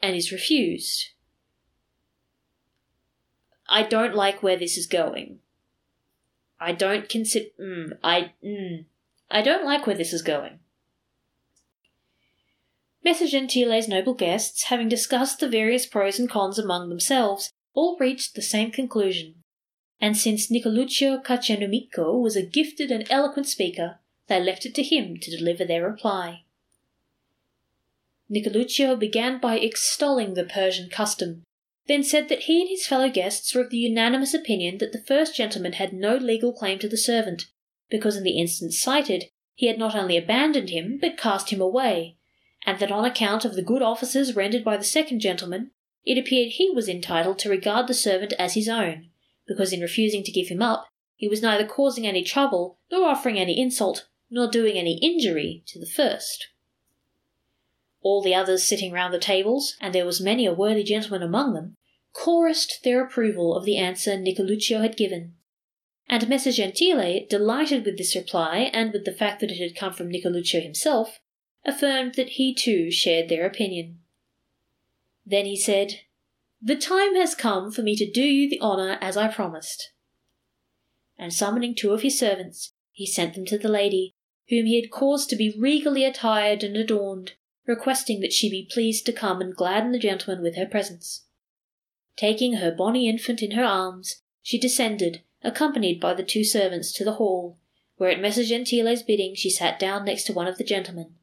and 0.00 0.14
is 0.14 0.30
refused. 0.30 1.06
I 3.68 3.82
don't 3.82 4.14
like 4.14 4.42
where 4.42 4.56
this 4.56 4.76
is 4.76 4.86
going. 4.86 5.40
I 6.60 6.72
don't 6.72 7.08
consider. 7.08 7.46
Mm, 7.60 7.98
I. 8.02 8.32
Mm, 8.44 8.84
I 9.30 9.42
don't 9.42 9.64
like 9.64 9.86
where 9.86 9.96
this 9.96 10.12
is 10.12 10.22
going. 10.22 10.60
Messer 13.04 13.26
Gentile's 13.26 13.88
noble 13.88 14.14
guests, 14.14 14.64
having 14.64 14.88
discussed 14.88 15.38
the 15.38 15.48
various 15.48 15.86
pros 15.86 16.18
and 16.18 16.28
cons 16.28 16.58
among 16.58 16.88
themselves, 16.88 17.52
all 17.72 17.96
reached 17.98 18.34
the 18.34 18.42
same 18.42 18.70
conclusion. 18.70 19.36
And 20.00 20.16
since 20.16 20.50
Nicoluccio 20.50 21.22
Caccianemico 21.24 22.20
was 22.20 22.36
a 22.36 22.42
gifted 22.42 22.90
and 22.90 23.06
eloquent 23.10 23.46
speaker, 23.46 23.98
they 24.26 24.40
left 24.40 24.66
it 24.66 24.74
to 24.74 24.82
him 24.82 25.18
to 25.18 25.36
deliver 25.36 25.64
their 25.64 25.88
reply. 25.88 26.42
Nicoluccio 28.30 28.98
began 28.98 29.38
by 29.38 29.58
extolling 29.58 30.34
the 30.34 30.44
Persian 30.44 30.90
custom, 30.90 31.44
then 31.88 32.02
said 32.02 32.28
that 32.28 32.40
he 32.40 32.60
and 32.60 32.68
his 32.68 32.86
fellow 32.86 33.08
guests 33.08 33.54
were 33.54 33.62
of 33.62 33.70
the 33.70 33.76
unanimous 33.76 34.34
opinion 34.34 34.78
that 34.78 34.92
the 34.92 35.04
first 35.06 35.36
gentleman 35.36 35.74
had 35.74 35.92
no 35.92 36.16
legal 36.16 36.52
claim 36.52 36.78
to 36.78 36.88
the 36.88 36.96
servant, 36.96 37.46
because 37.88 38.16
in 38.16 38.24
the 38.24 38.38
instance 38.38 38.78
cited 38.78 39.24
he 39.54 39.66
had 39.66 39.78
not 39.78 39.94
only 39.94 40.16
abandoned 40.16 40.70
him, 40.70 40.98
but 41.00 41.16
cast 41.16 41.50
him 41.50 41.60
away, 41.60 42.16
and 42.64 42.78
that 42.78 42.92
on 42.92 43.04
account 43.04 43.44
of 43.44 43.54
the 43.54 43.62
good 43.62 43.82
offices 43.82 44.36
rendered 44.36 44.64
by 44.64 44.76
the 44.76 44.84
second 44.84 45.20
gentleman, 45.20 45.70
it 46.04 46.18
appeared 46.18 46.52
he 46.52 46.70
was 46.70 46.88
entitled 46.88 47.38
to 47.38 47.48
regard 47.48 47.86
the 47.86 47.94
servant 47.94 48.32
as 48.38 48.54
his 48.54 48.68
own, 48.68 49.08
because 49.46 49.72
in 49.72 49.80
refusing 49.80 50.22
to 50.24 50.32
give 50.32 50.48
him 50.48 50.62
up, 50.62 50.86
he 51.14 51.28
was 51.28 51.42
neither 51.42 51.66
causing 51.66 52.06
any 52.06 52.22
trouble 52.22 52.78
nor 52.90 53.08
offering 53.08 53.38
any 53.38 53.58
insult, 53.58 54.08
nor 54.28 54.50
doing 54.50 54.76
any 54.76 54.98
injury 55.02 55.62
to 55.66 55.78
the 55.78 55.86
first. 55.86 56.48
All 58.08 58.22
the 58.22 58.36
others 58.36 58.62
sitting 58.62 58.92
round 58.92 59.12
the 59.12 59.18
tables, 59.18 59.76
and 59.80 59.92
there 59.92 60.06
was 60.06 60.20
many 60.20 60.46
a 60.46 60.54
worthy 60.54 60.84
gentleman 60.84 61.24
among 61.24 61.54
them, 61.54 61.74
chorused 62.12 62.84
their 62.84 63.04
approval 63.04 63.56
of 63.56 63.64
the 63.64 63.78
answer 63.78 64.16
Nicoluccio 64.16 64.80
had 64.80 64.96
given. 64.96 65.34
And 66.08 66.28
Messer 66.28 66.52
Gentile, 66.52 67.26
delighted 67.28 67.84
with 67.84 67.98
this 67.98 68.14
reply 68.14 68.70
and 68.72 68.92
with 68.92 69.06
the 69.06 69.12
fact 69.12 69.40
that 69.40 69.50
it 69.50 69.58
had 69.60 69.74
come 69.74 69.92
from 69.92 70.08
Nicoluccio 70.08 70.60
himself, 70.62 71.18
affirmed 71.64 72.14
that 72.14 72.28
he 72.28 72.54
too 72.54 72.92
shared 72.92 73.28
their 73.28 73.44
opinion. 73.44 73.98
Then 75.26 75.44
he 75.44 75.56
said, 75.56 76.02
The 76.62 76.76
time 76.76 77.16
has 77.16 77.34
come 77.34 77.72
for 77.72 77.82
me 77.82 77.96
to 77.96 78.08
do 78.08 78.22
you 78.22 78.48
the 78.48 78.60
honour 78.60 78.98
as 79.00 79.16
I 79.16 79.26
promised. 79.26 79.90
And 81.18 81.34
summoning 81.34 81.74
two 81.74 81.90
of 81.90 82.02
his 82.02 82.16
servants, 82.16 82.72
he 82.92 83.04
sent 83.04 83.34
them 83.34 83.46
to 83.46 83.58
the 83.58 83.68
lady, 83.68 84.14
whom 84.48 84.66
he 84.66 84.80
had 84.80 84.92
caused 84.92 85.28
to 85.30 85.36
be 85.36 85.58
regally 85.58 86.04
attired 86.04 86.62
and 86.62 86.76
adorned, 86.76 87.32
requesting 87.66 88.20
that 88.20 88.32
she 88.32 88.48
be 88.48 88.68
pleased 88.70 89.04
to 89.06 89.12
come 89.12 89.40
and 89.40 89.54
gladden 89.54 89.92
the 89.92 89.98
gentleman 89.98 90.42
with 90.42 90.56
her 90.56 90.66
presence. 90.66 91.24
Taking 92.16 92.54
her 92.54 92.70
bonny 92.70 93.08
infant 93.08 93.42
in 93.42 93.52
her 93.52 93.64
arms, 93.64 94.22
she 94.42 94.58
descended, 94.58 95.22
accompanied 95.42 96.00
by 96.00 96.14
the 96.14 96.22
two 96.22 96.44
servants, 96.44 96.92
to 96.92 97.04
the 97.04 97.14
hall, 97.14 97.58
where 97.96 98.10
at 98.10 98.20
Messer 98.20 98.44
Gentile's 98.44 99.02
bidding 99.02 99.34
she 99.34 99.50
sat 99.50 99.78
down 99.78 100.04
next 100.04 100.24
to 100.24 100.32
one 100.32 100.46
of 100.46 100.58
the 100.58 100.64
gentlemen. 100.64 101.14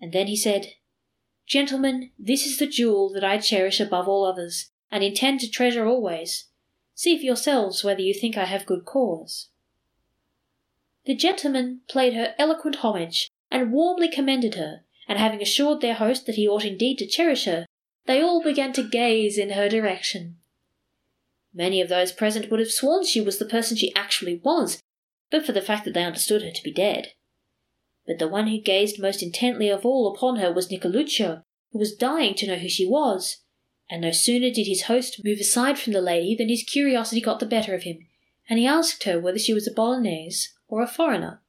And 0.00 0.12
then 0.12 0.26
he 0.26 0.36
said, 0.36 0.74
Gentlemen, 1.46 2.10
this 2.18 2.46
is 2.46 2.58
the 2.58 2.66
jewel 2.66 3.12
that 3.12 3.24
I 3.24 3.38
cherish 3.38 3.80
above 3.80 4.08
all 4.08 4.24
others, 4.24 4.70
and 4.90 5.04
intend 5.04 5.40
to 5.40 5.50
treasure 5.50 5.86
always. 5.86 6.46
See 6.94 7.18
for 7.18 7.24
yourselves 7.24 7.84
whether 7.84 8.00
you 8.00 8.14
think 8.14 8.36
I 8.36 8.44
have 8.44 8.66
good 8.66 8.84
cause. 8.84 9.48
The 11.04 11.14
gentlemen 11.14 11.80
paid 11.92 12.14
her 12.14 12.34
eloquent 12.38 12.76
homage, 12.76 13.30
and 13.50 13.72
warmly 13.72 14.08
commended 14.08 14.54
her, 14.54 14.83
and 15.08 15.18
having 15.18 15.42
assured 15.42 15.80
their 15.80 15.94
host 15.94 16.26
that 16.26 16.36
he 16.36 16.48
ought 16.48 16.64
indeed 16.64 16.98
to 16.98 17.06
cherish 17.06 17.44
her, 17.44 17.66
they 18.06 18.20
all 18.20 18.42
began 18.42 18.72
to 18.72 18.88
gaze 18.88 19.38
in 19.38 19.50
her 19.50 19.68
direction. 19.68 20.36
Many 21.52 21.80
of 21.80 21.88
those 21.88 22.12
present 22.12 22.50
would 22.50 22.60
have 22.60 22.70
sworn 22.70 23.04
she 23.04 23.20
was 23.20 23.38
the 23.38 23.44
person 23.44 23.76
she 23.76 23.94
actually 23.94 24.40
was, 24.44 24.80
but 25.30 25.46
for 25.46 25.52
the 25.52 25.62
fact 25.62 25.84
that 25.84 25.94
they 25.94 26.04
understood 26.04 26.42
her 26.42 26.50
to 26.50 26.62
be 26.62 26.72
dead. 26.72 27.12
But 28.06 28.18
the 28.18 28.28
one 28.28 28.48
who 28.48 28.60
gazed 28.60 29.00
most 29.00 29.22
intently 29.22 29.68
of 29.68 29.86
all 29.86 30.12
upon 30.12 30.36
her 30.36 30.52
was 30.52 30.70
Nicoluccio, 30.70 31.42
who 31.72 31.78
was 31.78 31.94
dying 31.94 32.34
to 32.34 32.46
know 32.46 32.56
who 32.56 32.68
she 32.68 32.86
was, 32.86 33.38
and 33.88 34.02
no 34.02 34.10
sooner 34.10 34.50
did 34.50 34.66
his 34.66 34.82
host 34.82 35.24
move 35.24 35.38
aside 35.38 35.78
from 35.78 35.92
the 35.92 36.00
lady 36.00 36.34
than 36.34 36.48
his 36.48 36.64
curiosity 36.64 37.20
got 37.20 37.40
the 37.40 37.46
better 37.46 37.74
of 37.74 37.84
him, 37.84 37.98
and 38.48 38.58
he 38.58 38.66
asked 38.66 39.04
her 39.04 39.20
whether 39.20 39.38
she 39.38 39.54
was 39.54 39.66
a 39.66 39.72
Bolognese 39.72 40.48
or 40.68 40.82
a 40.82 40.86
foreigner. 40.86 41.40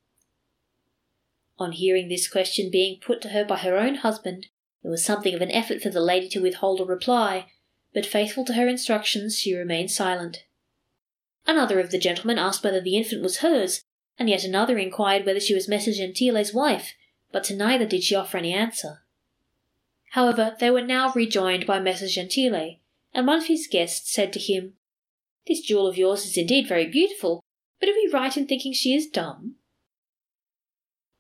On 1.58 1.72
hearing 1.72 2.10
this 2.10 2.28
question 2.28 2.70
being 2.70 3.00
put 3.00 3.22
to 3.22 3.30
her 3.30 3.46
by 3.46 3.58
her 3.58 3.78
own 3.78 3.96
husband, 3.96 4.48
it 4.84 4.90
was 4.90 5.06
something 5.06 5.34
of 5.34 5.42
an 5.42 5.52
effort 5.52 5.82
for 5.82 5.90
the 5.90 6.02
lady 6.02 6.28
to 6.30 6.42
withhold 6.42 6.82
a 6.82 6.86
reply, 6.86 7.48
but 7.94 8.06
faithful 8.06 8.44
to 8.46 8.54
her 8.54 8.68
instructions, 8.68 9.40
she 9.40 9.56
remained 9.56 9.90
silent. 9.90 10.44
Another 11.48 11.80
of 11.80 11.92
the 11.92 11.98
gentlemen 11.98 12.38
asked 12.38 12.64
whether 12.64 12.82
the 12.82 12.98
infant 12.98 13.22
was 13.22 13.38
hers, 13.38 13.84
and 14.20 14.30
yet 14.30 14.44
another 14.44 14.78
inquired 14.78 15.26
whether 15.26 15.40
she 15.40 15.54
was 15.54 15.68
Messer 15.68 15.94
Gentile's 15.94 16.54
wife, 16.54 16.94
but 17.32 17.44
to 17.46 17.56
neither 17.56 17.86
did 17.86 18.04
she 18.04 18.16
offer 18.16 18.38
any 18.38 18.54
answer. 18.54 19.04
However, 20.12 20.56
they 20.60 20.72
were 20.72 20.82
now 20.82 21.12
rejoined 21.14 21.66
by 21.66 21.80
Messer 21.80 22.08
Gentile, 22.08 22.78
and 23.14 23.28
one 23.28 23.40
of 23.40 23.48
his 23.48 23.68
guests 23.68 24.14
said 24.14 24.34
to 24.34 24.40
him, 24.40 24.74
This 25.48 25.62
jewel 25.62 25.88
of 25.88 25.98
yours 25.98 26.26
is 26.26 26.38
indeed 26.38 26.68
very 26.68 26.88
beautiful, 26.88 27.44
but 27.80 27.90
are 27.90 27.94
we 27.94 28.10
right 28.12 28.36
in 28.36 28.46
thinking 28.46 28.74
she 28.74 28.94
is 28.94 29.08
dumb? 29.08 29.56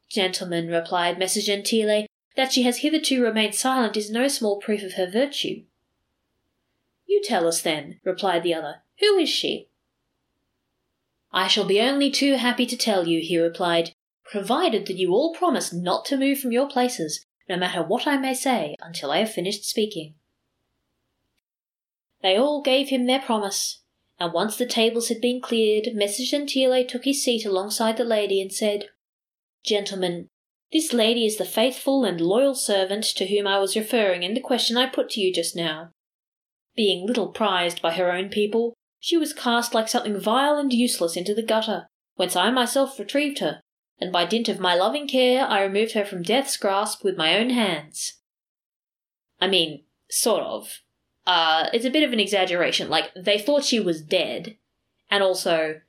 Gentlemen, 0.10 0.68
replied 0.68 1.18
Messer 1.18 1.42
Gentile, 1.42 2.06
that 2.36 2.52
she 2.52 2.64
has 2.64 2.78
hitherto 2.78 3.24
remained 3.24 3.56
silent 3.56 3.98
is 3.98 4.12
no 4.12 4.28
small 4.28 4.58
proof 4.60 4.84
of 4.84 4.94
her 4.94 5.10
virtue. 5.10 5.64
You 7.08 7.22
tell 7.24 7.48
us 7.48 7.62
then, 7.62 8.00
replied 8.04 8.44
the 8.44 8.54
other. 8.54 8.82
Who 9.00 9.18
is 9.18 9.30
she? 9.30 9.70
I 11.32 11.48
shall 11.48 11.66
be 11.66 11.82
only 11.82 12.10
too 12.12 12.36
happy 12.36 12.66
to 12.66 12.78
tell 12.78 13.08
you, 13.08 13.20
he 13.22 13.38
replied, 13.38 13.94
provided 14.24 14.86
that 14.86 14.98
you 14.98 15.12
all 15.12 15.34
promise 15.34 15.74
not 15.74 16.06
to 16.06 16.18
move 16.18 16.40
from 16.40 16.52
your 16.52 16.70
places, 16.70 17.26
no 17.48 17.58
matter 17.58 17.84
what 17.84 18.08
I 18.08 18.18
may 18.18 18.34
say, 18.34 18.76
until 18.82 19.12
I 19.12 19.20
have 19.20 19.34
finished 19.34 19.66
speaking. 19.66 20.16
They 22.22 22.38
all 22.38 22.62
gave 22.62 22.90
him 22.90 23.06
their 23.06 23.20
promise, 23.20 23.82
and 24.20 24.34
once 24.34 24.58
the 24.58 24.66
tables 24.66 25.10
had 25.10 25.22
been 25.22 25.42
cleared, 25.42 25.90
Messer 25.94 26.24
Gentile 26.24 26.86
took 26.86 27.06
his 27.06 27.24
seat 27.24 27.46
alongside 27.46 27.98
the 27.98 28.04
lady 28.04 28.42
and 28.42 28.52
said, 28.52 28.86
Gentlemen, 29.66 30.28
this 30.72 30.94
lady 30.94 31.26
is 31.26 31.38
the 31.38 31.46
faithful 31.46 32.04
and 32.04 32.22
loyal 32.22 32.54
servant 32.54 33.04
to 33.04 33.26
whom 33.26 33.48
I 33.48 33.58
was 33.58 33.76
referring 33.76 34.24
in 34.24 34.34
the 34.34 34.42
question 34.42 34.78
I 34.78 34.88
put 34.88 35.10
to 35.12 35.22
you 35.22 35.34
just 35.34 35.56
now. 35.56 35.90
Being 36.76 37.08
little 37.08 37.30
prized 37.30 37.82
by 37.82 37.94
her 37.94 38.12
own 38.12 38.30
people, 38.30 38.74
she 39.00 39.18
was 39.18 39.34
cast 39.34 39.74
like 39.74 39.88
something 39.88 40.20
vile 40.20 40.58
and 40.58 40.74
useless 40.74 41.16
into 41.16 41.34
the 41.34 41.44
gutter, 41.44 41.88
whence 42.16 42.36
I 42.36 42.52
myself 42.52 43.00
retrieved 43.00 43.40
her, 43.40 43.62
and 44.00 44.12
by 44.12 44.26
dint 44.26 44.50
of 44.50 44.60
my 44.60 44.76
loving 44.76 45.08
care 45.08 45.46
I 45.46 45.64
removed 45.64 45.94
her 45.94 46.06
from 46.06 46.24
death's 46.24 46.58
grasp 46.58 47.04
with 47.04 47.18
my 47.18 47.38
own 47.38 47.50
hands. 47.50 48.20
I 49.40 49.48
mean, 49.48 49.86
sort 50.10 50.44
of. 50.44 50.80
Uh, 51.26 51.70
it's 51.74 51.86
a 51.86 51.92
bit 51.92 52.04
of 52.04 52.14
an 52.14 52.20
exaggeration. 52.20 52.90
Like, 52.90 53.12
they 53.16 53.40
thought 53.40 53.64
she 53.64 53.80
was 53.80 54.02
dead, 54.02 54.58
and 55.10 55.24
also, 55.24 55.82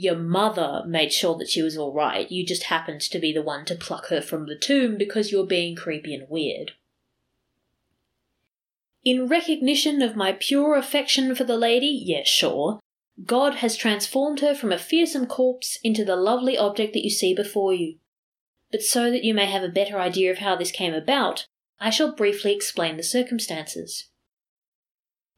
your 0.00 0.16
mother 0.16 0.82
made 0.86 1.12
sure 1.12 1.36
that 1.36 1.50
she 1.50 1.60
was 1.60 1.76
all 1.76 1.92
right. 1.92 2.30
You 2.30 2.44
just 2.44 2.64
happened 2.64 3.02
to 3.02 3.18
be 3.18 3.34
the 3.34 3.42
one 3.42 3.66
to 3.66 3.74
pluck 3.74 4.06
her 4.06 4.22
from 4.22 4.46
the 4.46 4.56
tomb 4.56 4.96
because 4.96 5.30
you're 5.30 5.46
being 5.46 5.76
creepy 5.76 6.14
and 6.14 6.26
weird. 6.30 6.72
In 9.04 9.28
recognition 9.28 10.00
of 10.00 10.16
my 10.16 10.32
pure 10.32 10.74
affection 10.74 11.34
for 11.34 11.44
the 11.44 11.58
lady, 11.58 11.86
yes, 11.86 12.26
sure, 12.26 12.80
God 13.26 13.56
has 13.56 13.76
transformed 13.76 14.40
her 14.40 14.54
from 14.54 14.72
a 14.72 14.78
fearsome 14.78 15.26
corpse 15.26 15.78
into 15.84 16.02
the 16.02 16.16
lovely 16.16 16.56
object 16.56 16.94
that 16.94 17.04
you 17.04 17.10
see 17.10 17.34
before 17.34 17.74
you. 17.74 17.98
But 18.70 18.80
so 18.80 19.10
that 19.10 19.24
you 19.24 19.34
may 19.34 19.46
have 19.46 19.62
a 19.62 19.68
better 19.68 19.98
idea 19.98 20.30
of 20.30 20.38
how 20.38 20.56
this 20.56 20.70
came 20.70 20.94
about, 20.94 21.46
I 21.78 21.90
shall 21.90 22.14
briefly 22.14 22.54
explain 22.54 22.96
the 22.96 23.02
circumstances. 23.02 24.08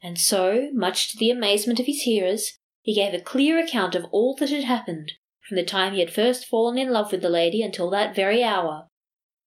And 0.00 0.18
so, 0.18 0.68
much 0.72 1.10
to 1.10 1.18
the 1.18 1.30
amazement 1.30 1.80
of 1.80 1.86
his 1.86 2.02
hearers, 2.02 2.58
he 2.82 2.94
gave 2.94 3.14
a 3.14 3.20
clear 3.20 3.58
account 3.58 3.94
of 3.94 4.04
all 4.10 4.34
that 4.36 4.50
had 4.50 4.64
happened, 4.64 5.12
from 5.40 5.56
the 5.56 5.64
time 5.64 5.94
he 5.94 6.00
had 6.00 6.12
first 6.12 6.46
fallen 6.46 6.76
in 6.76 6.90
love 6.90 7.12
with 7.12 7.22
the 7.22 7.28
lady 7.28 7.62
until 7.62 7.88
that 7.90 8.14
very 8.14 8.42
hour, 8.42 8.88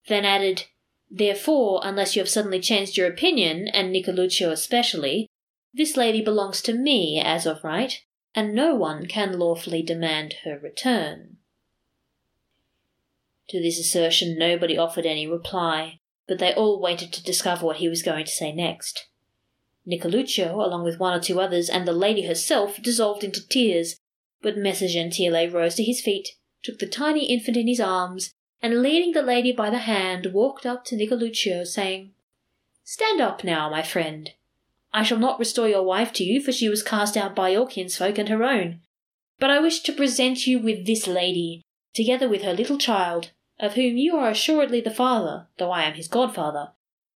then 0.07 0.25
added, 0.25 0.63
Therefore, 1.09 1.81
unless 1.83 2.15
you 2.15 2.21
have 2.21 2.29
suddenly 2.29 2.59
changed 2.59 2.97
your 2.97 3.07
opinion, 3.07 3.67
and 3.67 3.93
Nicoluccio 3.93 4.51
especially, 4.51 5.27
this 5.73 5.95
lady 5.97 6.21
belongs 6.21 6.61
to 6.63 6.73
me 6.73 7.21
as 7.23 7.45
of 7.45 7.63
right, 7.63 8.01
and 8.33 8.53
no 8.53 8.75
one 8.75 9.05
can 9.05 9.37
lawfully 9.37 9.81
demand 9.81 10.35
her 10.43 10.57
return. 10.57 11.37
To 13.49 13.61
this 13.61 13.79
assertion 13.79 14.37
nobody 14.37 14.77
offered 14.77 15.05
any 15.05 15.27
reply, 15.27 15.99
but 16.27 16.39
they 16.39 16.53
all 16.53 16.81
waited 16.81 17.13
to 17.13 17.23
discover 17.23 17.65
what 17.65 17.77
he 17.77 17.87
was 17.87 18.01
going 18.01 18.25
to 18.25 18.31
say 18.31 18.51
next. 18.51 19.07
Nicoluccio, 19.87 20.53
along 20.55 20.83
with 20.83 20.99
one 20.99 21.17
or 21.17 21.21
two 21.21 21.39
others, 21.39 21.69
and 21.69 21.87
the 21.87 21.93
lady 21.93 22.23
herself, 22.23 22.81
dissolved 22.81 23.23
into 23.23 23.47
tears, 23.47 23.97
but 24.41 24.57
Messer 24.57 24.87
Gentile 24.87 25.49
rose 25.49 25.75
to 25.75 25.83
his 25.83 26.01
feet, 26.01 26.29
took 26.63 26.79
the 26.79 26.87
tiny 26.87 27.25
infant 27.25 27.57
in 27.57 27.67
his 27.67 27.79
arms, 27.79 28.33
and 28.61 28.81
leading 28.81 29.11
the 29.11 29.21
lady 29.21 29.51
by 29.51 29.69
the 29.69 29.79
hand, 29.79 30.27
walked 30.33 30.65
up 30.65 30.85
to 30.85 30.95
Nicoluccio, 30.95 31.65
saying, 31.65 32.11
Stand 32.83 33.21
up 33.21 33.43
now, 33.43 33.69
my 33.69 33.83
friend. 33.83 34.31
I 34.93 35.03
shall 35.03 35.19
not 35.19 35.39
restore 35.39 35.67
your 35.67 35.83
wife 35.83 36.13
to 36.13 36.23
you, 36.23 36.41
for 36.41 36.51
she 36.51 36.69
was 36.69 36.81
cast 36.81 37.17
out 37.17 37.35
by 37.35 37.49
your 37.49 37.67
kinsfolk 37.67 38.17
and 38.17 38.29
her 38.29 38.43
own. 38.43 38.79
But 39.39 39.49
I 39.49 39.59
wish 39.59 39.81
to 39.81 39.91
present 39.93 40.47
you 40.47 40.59
with 40.59 40.85
this 40.85 41.05
lady, 41.05 41.63
together 41.93 42.29
with 42.29 42.43
her 42.43 42.53
little 42.53 42.77
child, 42.77 43.31
of 43.59 43.73
whom 43.73 43.97
you 43.97 44.15
are 44.15 44.29
assuredly 44.29 44.81
the 44.81 44.91
father, 44.91 45.47
though 45.57 45.71
I 45.71 45.83
am 45.83 45.93
his 45.95 46.07
godfather. 46.07 46.71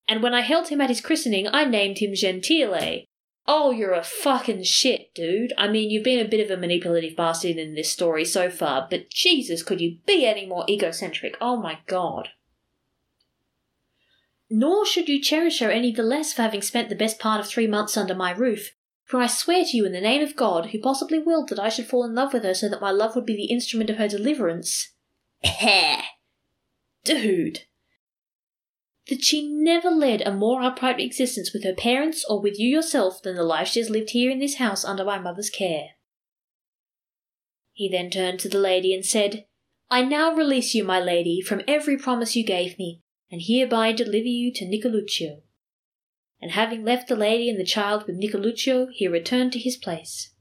And 0.09 0.23
when 0.23 0.33
I 0.33 0.41
held 0.41 0.69
him 0.69 0.81
at 0.81 0.89
his 0.89 1.01
christening, 1.01 1.47
I 1.53 1.65
named 1.65 1.99
him 1.99 2.15
Gentile. 2.15 3.03
Oh, 3.47 3.69
you're 3.69 3.93
a 3.93 4.03
fucking 4.03 4.63
shit, 4.63 5.13
dude. 5.13 5.53
I 5.55 5.67
mean, 5.67 5.91
you've 5.91 6.03
been 6.03 6.23
a 6.23 6.27
bit 6.27 6.43
of 6.43 6.49
a 6.49 6.59
manipulative 6.59 7.15
bastard 7.15 7.57
in 7.57 7.75
this 7.75 7.91
story 7.91 8.25
so 8.25 8.49
far, 8.49 8.87
but 8.89 9.11
Jesus, 9.11 9.61
could 9.61 9.79
you 9.79 9.99
be 10.07 10.25
any 10.25 10.47
more 10.47 10.65
egocentric? 10.67 11.37
Oh 11.39 11.57
my 11.57 11.79
god. 11.85 12.29
Nor 14.49 14.83
should 14.83 15.07
you 15.07 15.21
cherish 15.21 15.59
her 15.59 15.69
any 15.69 15.91
the 15.91 16.01
less 16.01 16.33
for 16.33 16.41
having 16.41 16.63
spent 16.63 16.89
the 16.89 16.95
best 16.95 17.19
part 17.19 17.39
of 17.39 17.47
three 17.47 17.67
months 17.67 17.95
under 17.95 18.15
my 18.15 18.31
roof, 18.31 18.71
for 19.05 19.21
I 19.21 19.27
swear 19.27 19.63
to 19.63 19.77
you 19.77 19.85
in 19.85 19.91
the 19.91 20.01
name 20.01 20.23
of 20.23 20.35
God, 20.35 20.67
who 20.67 20.79
possibly 20.79 21.19
willed 21.19 21.49
that 21.49 21.59
I 21.59 21.69
should 21.69 21.85
fall 21.85 22.03
in 22.03 22.15
love 22.15 22.33
with 22.33 22.43
her 22.43 22.55
so 22.55 22.67
that 22.69 22.81
my 22.81 22.89
love 22.89 23.15
would 23.15 23.27
be 23.27 23.35
the 23.35 23.53
instrument 23.53 23.91
of 23.91 23.97
her 23.97 24.07
deliverance. 24.07 24.91
Dude! 27.03 27.61
That 29.09 29.23
she 29.23 29.47
never 29.51 29.89
led 29.89 30.21
a 30.21 30.31
more 30.31 30.61
upright 30.61 30.99
existence 30.99 31.51
with 31.51 31.63
her 31.63 31.73
parents 31.73 32.23
or 32.29 32.39
with 32.39 32.59
you 32.59 32.69
yourself 32.69 33.23
than 33.23 33.35
the 33.35 33.43
life 33.43 33.69
she 33.69 33.79
has 33.79 33.89
lived 33.89 34.11
here 34.11 34.29
in 34.29 34.39
this 34.39 34.55
house 34.55 34.85
under 34.85 35.03
my 35.03 35.17
mother's 35.17 35.49
care. 35.49 35.91
He 37.73 37.89
then 37.89 38.11
turned 38.11 38.39
to 38.41 38.49
the 38.49 38.59
lady 38.59 38.93
and 38.93 39.03
said, 39.03 39.45
I 39.89 40.03
now 40.03 40.35
release 40.35 40.75
you, 40.75 40.83
my 40.83 40.99
lady, 40.99 41.41
from 41.41 41.61
every 41.67 41.97
promise 41.97 42.35
you 42.35 42.43
gave 42.43 42.77
me, 42.77 43.01
and 43.31 43.41
hereby 43.43 43.93
deliver 43.93 44.27
you 44.27 44.53
to 44.53 44.65
Nicoluccio. 44.65 45.41
And 46.39 46.51
having 46.51 46.85
left 46.85 47.07
the 47.07 47.15
lady 47.15 47.49
and 47.49 47.59
the 47.59 47.65
child 47.65 48.05
with 48.05 48.19
Nicoluccio, 48.19 48.89
he 48.93 49.07
returned 49.07 49.53
to 49.53 49.59
his 49.59 49.75
place. 49.75 50.35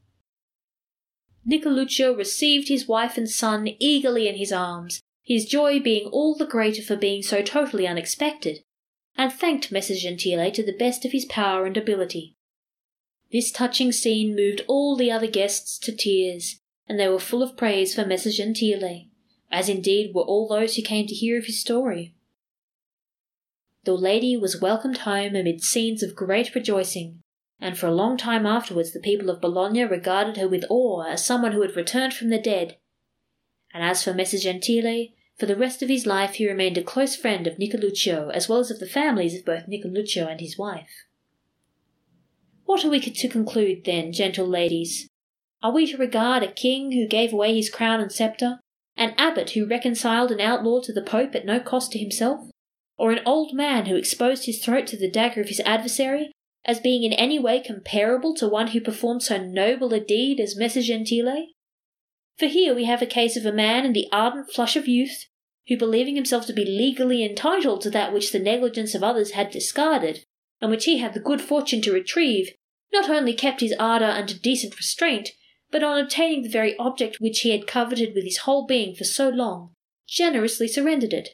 Nicoluccio 1.49 2.15
received 2.15 2.67
his 2.67 2.87
wife 2.87 3.17
and 3.17 3.27
son 3.27 3.69
eagerly 3.79 4.27
in 4.27 4.35
his 4.35 4.51
arms, 4.51 5.01
his 5.29 5.45
joy 5.45 5.79
being 5.79 6.07
all 6.07 6.33
the 6.33 6.45
greater 6.47 6.81
for 6.81 6.95
being 6.95 7.21
so 7.21 7.43
totally 7.43 7.85
unexpected, 7.85 8.63
and 9.15 9.31
thanked 9.31 9.71
Messer 9.71 9.93
Gentile 9.93 10.49
to 10.49 10.63
the 10.63 10.75
best 10.75 11.05
of 11.05 11.11
his 11.11 11.25
power 11.25 11.67
and 11.67 11.77
ability. 11.77 12.35
This 13.31 13.51
touching 13.51 13.91
scene 13.91 14.35
moved 14.35 14.65
all 14.67 14.95
the 14.95 15.11
other 15.11 15.27
guests 15.27 15.77
to 15.79 15.95
tears, 15.95 16.59
and 16.87 16.99
they 16.99 17.07
were 17.07 17.19
full 17.19 17.43
of 17.43 17.55
praise 17.55 17.93
for 17.93 18.07
Messer 18.07 18.31
Gentile, 18.31 19.05
as 19.51 19.69
indeed 19.69 20.15
were 20.15 20.23
all 20.23 20.47
those 20.47 20.75
who 20.75 20.81
came 20.81 21.05
to 21.05 21.13
hear 21.13 21.37
of 21.37 21.45
his 21.45 21.61
story. 21.61 22.15
The 23.83 23.93
lady 23.93 24.35
was 24.35 24.59
welcomed 24.59 24.99
home 24.99 25.35
amid 25.35 25.61
scenes 25.61 26.01
of 26.01 26.15
great 26.15 26.55
rejoicing, 26.55 27.19
and 27.59 27.77
for 27.77 27.85
a 27.85 27.93
long 27.93 28.17
time 28.17 28.47
afterwards 28.47 28.93
the 28.93 28.99
people 28.99 29.29
of 29.29 29.41
Bologna 29.41 29.83
regarded 29.83 30.37
her 30.37 30.47
with 30.47 30.65
awe 30.71 31.03
as 31.03 31.23
someone 31.23 31.51
who 31.51 31.61
had 31.61 31.75
returned 31.75 32.15
from 32.15 32.29
the 32.29 32.41
dead. 32.41 32.77
And 33.71 33.83
as 33.83 34.03
for 34.03 34.11
Messer 34.11 34.39
Gentile, 34.39 35.09
for 35.39 35.45
the 35.45 35.55
rest 35.55 35.81
of 35.81 35.89
his 35.89 36.05
life 36.05 36.33
he 36.33 36.47
remained 36.47 36.77
a 36.77 36.83
close 36.83 37.15
friend 37.15 37.47
of 37.47 37.57
Nicoluccio 37.57 38.29
as 38.33 38.49
well 38.49 38.59
as 38.59 38.69
of 38.69 38.79
the 38.79 38.85
families 38.85 39.35
of 39.35 39.45
both 39.45 39.67
Nicoluccio 39.67 40.27
and 40.29 40.41
his 40.41 40.57
wife. 40.57 41.05
What 42.65 42.83
are 42.83 42.89
we 42.89 42.99
to 42.99 43.27
conclude, 43.29 43.85
then, 43.85 44.11
gentle 44.11 44.45
ladies? 44.45 45.07
Are 45.63 45.73
we 45.73 45.87
to 45.87 45.97
regard 45.97 46.43
a 46.43 46.51
king 46.51 46.91
who 46.91 47.07
gave 47.07 47.33
away 47.33 47.55
his 47.55 47.69
crown 47.69 47.99
and 47.99 48.11
sceptre, 48.11 48.59
an 48.95 49.15
abbot 49.17 49.51
who 49.51 49.65
reconciled 49.65 50.31
an 50.31 50.41
outlaw 50.41 50.81
to 50.81 50.93
the 50.93 51.01
Pope 51.01 51.33
at 51.35 51.45
no 51.45 51.59
cost 51.59 51.93
to 51.93 51.99
himself, 51.99 52.49
or 52.97 53.11
an 53.11 53.21
old 53.25 53.53
man 53.53 53.85
who 53.85 53.95
exposed 53.95 54.45
his 54.45 54.63
throat 54.63 54.87
to 54.87 54.97
the 54.97 55.09
dagger 55.09 55.41
of 55.41 55.47
his 55.47 55.61
adversary, 55.61 56.31
as 56.65 56.79
being 56.79 57.03
in 57.03 57.13
any 57.13 57.39
way 57.39 57.61
comparable 57.61 58.35
to 58.35 58.47
one 58.47 58.67
who 58.67 58.81
performed 58.81 59.23
so 59.23 59.41
noble 59.41 59.93
a 59.93 59.99
deed 59.99 60.39
as 60.39 60.57
Messer 60.57 60.81
Gentile? 60.81 61.47
For 62.37 62.47
here 62.47 62.75
we 62.75 62.85
have 62.85 63.01
a 63.01 63.07
case 63.07 63.35
of 63.35 63.45
a 63.45 63.51
man 63.51 63.85
in 63.85 63.93
the 63.93 64.07
ardent 64.11 64.51
flush 64.51 64.75
of 64.75 64.87
youth, 64.87 65.25
who, 65.69 65.77
believing 65.77 66.15
himself 66.15 66.45
to 66.47 66.53
be 66.53 66.65
legally 66.65 67.23
entitled 67.23 67.79
to 67.81 67.89
that 67.91 68.11
which 68.11 68.31
the 68.31 68.39
negligence 68.39 68.93
of 68.93 69.03
others 69.03 69.31
had 69.31 69.51
discarded, 69.51 70.25
and 70.59 70.69
which 70.69 70.85
he 70.85 70.97
had 70.97 71.13
the 71.13 71.19
good 71.19 71.39
fortune 71.39 71.81
to 71.81 71.93
retrieve, 71.93 72.51
not 72.91 73.09
only 73.09 73.33
kept 73.33 73.61
his 73.61 73.73
ardour 73.79 74.09
under 74.09 74.33
decent 74.33 74.75
restraint, 74.75 75.29
but 75.71 75.83
on 75.83 75.99
obtaining 75.99 76.41
the 76.41 76.49
very 76.49 76.75
object 76.77 77.17
which 77.19 77.41
he 77.41 77.51
had 77.51 77.67
coveted 77.67 78.13
with 78.15 78.23
his 78.23 78.39
whole 78.39 78.65
being 78.65 78.95
for 78.95 79.03
so 79.03 79.29
long, 79.29 79.69
generously 80.07 80.67
surrendered 80.67 81.13
it. 81.13 81.29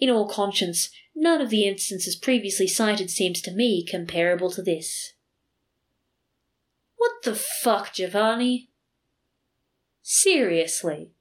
In 0.00 0.10
all 0.10 0.28
conscience, 0.28 0.90
none 1.14 1.40
of 1.40 1.50
the 1.50 1.66
instances 1.66 2.16
previously 2.16 2.66
cited 2.66 3.08
seems 3.08 3.40
to 3.42 3.52
me 3.52 3.86
comparable 3.88 4.50
to 4.50 4.62
this. 4.62 5.12
What 6.96 7.12
the 7.22 7.36
fuck, 7.36 7.94
Giovanni? 7.94 8.70
Seriously. 10.02 11.12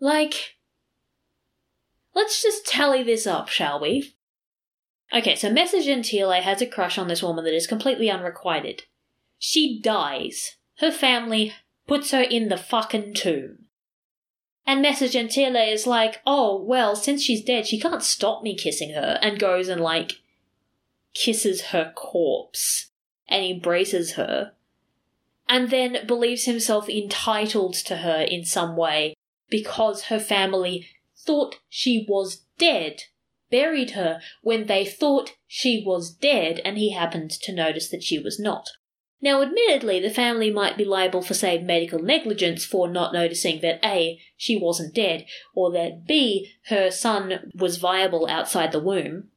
Like, 0.00 0.56
let's 2.14 2.42
just 2.42 2.66
tally 2.66 3.02
this 3.02 3.26
up, 3.26 3.48
shall 3.48 3.80
we? 3.80 4.14
Okay, 5.12 5.34
so 5.34 5.50
Messer 5.50 5.80
Gentile 5.80 6.32
has 6.32 6.60
a 6.60 6.66
crush 6.66 6.98
on 6.98 7.08
this 7.08 7.22
woman 7.22 7.44
that 7.44 7.54
is 7.54 7.66
completely 7.66 8.10
unrequited. 8.10 8.84
She 9.38 9.80
dies. 9.80 10.56
Her 10.78 10.90
family 10.90 11.54
puts 11.86 12.10
her 12.10 12.22
in 12.22 12.48
the 12.48 12.56
fucking 12.56 13.14
tomb. 13.14 13.66
And 14.66 14.82
Messer 14.82 15.08
Gentile 15.08 15.56
is 15.56 15.86
like, 15.86 16.20
oh, 16.26 16.60
well, 16.60 16.96
since 16.96 17.22
she's 17.22 17.44
dead, 17.44 17.66
she 17.66 17.78
can't 17.78 18.02
stop 18.02 18.42
me 18.42 18.56
kissing 18.56 18.94
her, 18.94 19.18
and 19.22 19.38
goes 19.38 19.68
and, 19.68 19.80
like, 19.80 20.20
kisses 21.14 21.66
her 21.66 21.92
corpse 21.94 22.90
and 23.28 23.44
embraces 23.44 24.14
her, 24.14 24.52
and 25.48 25.70
then 25.70 26.04
believes 26.06 26.44
himself 26.44 26.88
entitled 26.88 27.74
to 27.74 27.98
her 27.98 28.22
in 28.22 28.44
some 28.44 28.76
way 28.76 29.15
because 29.48 30.04
her 30.04 30.20
family 30.20 30.86
thought 31.16 31.60
she 31.68 32.06
was 32.08 32.44
dead, 32.58 33.02
buried 33.50 33.92
her 33.92 34.20
when 34.42 34.66
they 34.66 34.84
thought 34.84 35.36
she 35.46 35.82
was 35.84 36.10
dead, 36.10 36.60
and 36.64 36.78
he 36.78 36.92
happened 36.92 37.30
to 37.30 37.54
notice 37.54 37.88
that 37.88 38.02
she 38.02 38.18
was 38.18 38.38
not. 38.38 38.68
Now, 39.20 39.42
admittedly, 39.42 39.98
the 39.98 40.10
family 40.10 40.50
might 40.50 40.76
be 40.76 40.84
liable 40.84 41.22
for, 41.22 41.34
say, 41.34 41.58
medical 41.58 41.98
negligence 41.98 42.64
for 42.64 42.86
not 42.86 43.14
noticing 43.14 43.60
that 43.60 43.80
A, 43.84 44.20
she 44.36 44.56
wasn't 44.56 44.94
dead, 44.94 45.26
or 45.54 45.72
that 45.72 46.06
B, 46.06 46.52
her 46.68 46.90
son 46.90 47.50
was 47.54 47.78
viable 47.78 48.26
outside 48.28 48.72
the 48.72 48.80
womb. 48.80 49.28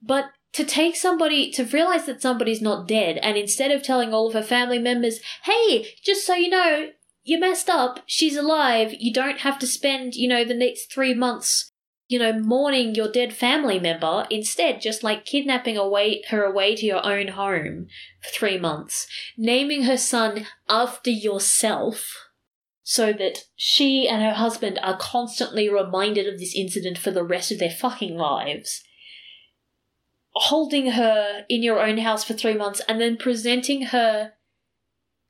But 0.00 0.26
to 0.52 0.64
take 0.64 0.94
somebody, 0.94 1.50
to 1.52 1.64
realize 1.64 2.06
that 2.06 2.22
somebody's 2.22 2.62
not 2.62 2.86
dead, 2.86 3.18
and 3.18 3.36
instead 3.36 3.72
of 3.72 3.82
telling 3.82 4.14
all 4.14 4.28
of 4.28 4.34
her 4.34 4.42
family 4.42 4.78
members, 4.78 5.18
hey, 5.42 5.88
just 6.02 6.24
so 6.24 6.34
you 6.34 6.48
know, 6.48 6.90
you 7.24 7.40
messed 7.40 7.68
up, 7.68 8.00
she's 8.06 8.36
alive, 8.36 8.94
you 8.98 9.12
don't 9.12 9.40
have 9.40 9.58
to 9.58 9.66
spend, 9.66 10.14
you 10.14 10.28
know, 10.28 10.44
the 10.44 10.54
next 10.54 10.92
three 10.92 11.14
months 11.14 11.72
you 12.06 12.18
know, 12.18 12.32
mourning 12.38 12.94
your 12.94 13.10
dead 13.10 13.32
family 13.32 13.80
member, 13.80 14.26
instead 14.30 14.80
just 14.80 15.02
like 15.02 15.24
kidnapping 15.24 15.76
away 15.76 16.22
her 16.28 16.44
away 16.44 16.76
to 16.76 16.84
your 16.84 17.04
own 17.04 17.28
home 17.28 17.86
for 18.22 18.30
three 18.30 18.58
months, 18.58 19.06
naming 19.36 19.84
her 19.84 19.96
son 19.96 20.46
after 20.68 21.10
yourself 21.10 22.28
so 22.82 23.12
that 23.14 23.46
she 23.56 24.06
and 24.06 24.22
her 24.22 24.34
husband 24.34 24.78
are 24.82 24.98
constantly 24.98 25.70
reminded 25.70 26.32
of 26.32 26.38
this 26.38 26.54
incident 26.54 26.98
for 26.98 27.10
the 27.10 27.24
rest 27.24 27.50
of 27.50 27.58
their 27.58 27.70
fucking 27.70 28.16
lives. 28.16 28.84
Holding 30.34 30.90
her 30.90 31.46
in 31.48 31.62
your 31.62 31.80
own 31.80 31.98
house 31.98 32.24
for 32.24 32.34
three 32.34 32.54
months 32.54 32.82
and 32.86 33.00
then 33.00 33.16
presenting 33.16 33.86
her, 33.86 34.34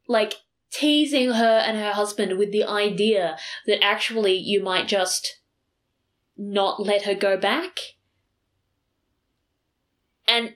like, 0.08 0.34
teasing 0.74 1.30
her 1.30 1.62
and 1.64 1.76
her 1.76 1.92
husband 1.92 2.36
with 2.36 2.50
the 2.50 2.64
idea 2.64 3.36
that 3.64 3.82
actually 3.82 4.34
you 4.36 4.60
might 4.60 4.88
just 4.88 5.38
not 6.36 6.80
let 6.80 7.02
her 7.02 7.14
go 7.14 7.36
back 7.36 7.78
and 10.26 10.54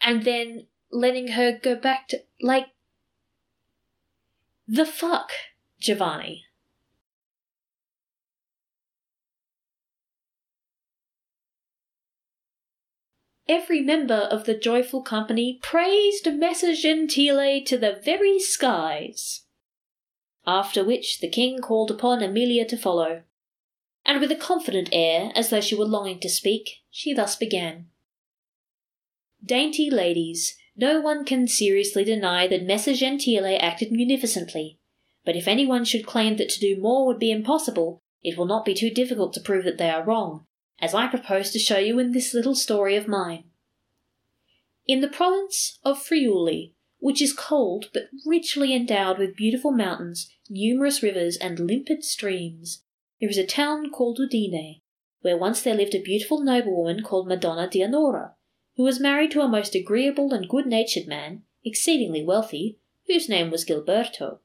and 0.00 0.24
then 0.24 0.66
letting 0.90 1.28
her 1.28 1.56
go 1.56 1.76
back 1.76 2.08
to 2.08 2.18
like 2.40 2.66
the 4.66 4.84
fuck 4.84 5.30
giovanni 5.78 6.44
every 13.48 13.80
member 13.80 14.14
of 14.14 14.46
the 14.46 14.54
joyful 14.54 15.02
company 15.02 15.58
praised 15.60 16.26
Messer 16.32 16.72
Gentile 16.72 17.60
to 17.64 17.76
the 17.76 18.00
very 18.04 18.38
skies. 18.38 19.42
After 20.46 20.84
which 20.84 21.20
the 21.20 21.28
king 21.28 21.60
called 21.60 21.90
upon 21.90 22.22
Emilia 22.22 22.64
to 22.66 22.76
follow 22.76 23.22
and 24.04 24.20
with 24.20 24.32
a 24.32 24.36
confident 24.36 24.88
air, 24.92 25.30
as 25.34 25.50
though 25.50 25.60
she 25.60 25.74
were 25.74 25.84
longing 25.84 26.20
to 26.20 26.28
speak, 26.28 26.82
she 26.90 27.12
thus 27.12 27.36
began. 27.36 27.86
Dainty 29.44 29.90
ladies, 29.90 30.56
no 30.76 31.00
one 31.00 31.24
can 31.24 31.46
seriously 31.46 32.04
deny 32.04 32.46
that 32.46 32.64
Messer 32.64 32.94
Gentile 32.94 33.56
acted 33.60 33.92
munificently, 33.92 34.78
but 35.24 35.36
if 35.36 35.46
anyone 35.46 35.84
should 35.84 36.06
claim 36.06 36.36
that 36.36 36.48
to 36.50 36.60
do 36.60 36.80
more 36.80 37.06
would 37.06 37.18
be 37.18 37.30
impossible, 37.30 38.00
it 38.22 38.36
will 38.36 38.46
not 38.46 38.64
be 38.64 38.74
too 38.74 38.90
difficult 38.90 39.32
to 39.34 39.40
prove 39.40 39.64
that 39.64 39.78
they 39.78 39.90
are 39.90 40.04
wrong, 40.04 40.46
as 40.80 40.94
I 40.94 41.06
propose 41.06 41.50
to 41.50 41.58
show 41.58 41.78
you 41.78 41.98
in 41.98 42.12
this 42.12 42.34
little 42.34 42.54
story 42.54 42.96
of 42.96 43.08
mine. 43.08 43.44
In 44.86 45.00
the 45.00 45.08
province 45.08 45.78
of 45.84 46.02
Friuli, 46.02 46.74
which 47.00 47.20
is 47.20 47.32
cold 47.32 47.90
but 47.92 48.04
richly 48.24 48.74
endowed 48.74 49.18
with 49.18 49.36
beautiful 49.36 49.72
mountains, 49.72 50.30
numerous 50.48 51.02
rivers, 51.02 51.36
and 51.36 51.58
limpid 51.58 52.04
streams, 52.04 52.82
there 53.20 53.28
is 53.28 53.38
a 53.38 53.46
town 53.46 53.90
called 53.90 54.18
Udine, 54.18 54.80
where 55.20 55.36
once 55.36 55.60
there 55.62 55.74
lived 55.74 55.94
a 55.94 56.00
beautiful 56.00 56.42
noblewoman 56.42 57.02
called 57.02 57.28
Madonna 57.28 57.68
Dianora, 57.68 58.32
who 58.76 58.82
was 58.82 59.00
married 59.00 59.30
to 59.32 59.42
a 59.42 59.48
most 59.48 59.74
agreeable 59.74 60.32
and 60.32 60.48
good 60.48 60.66
natured 60.66 61.06
man, 61.06 61.42
exceedingly 61.64 62.24
wealthy, 62.24 62.78
whose 63.06 63.28
name 63.28 63.50
was 63.50 63.64
Gilberto. 63.64 64.38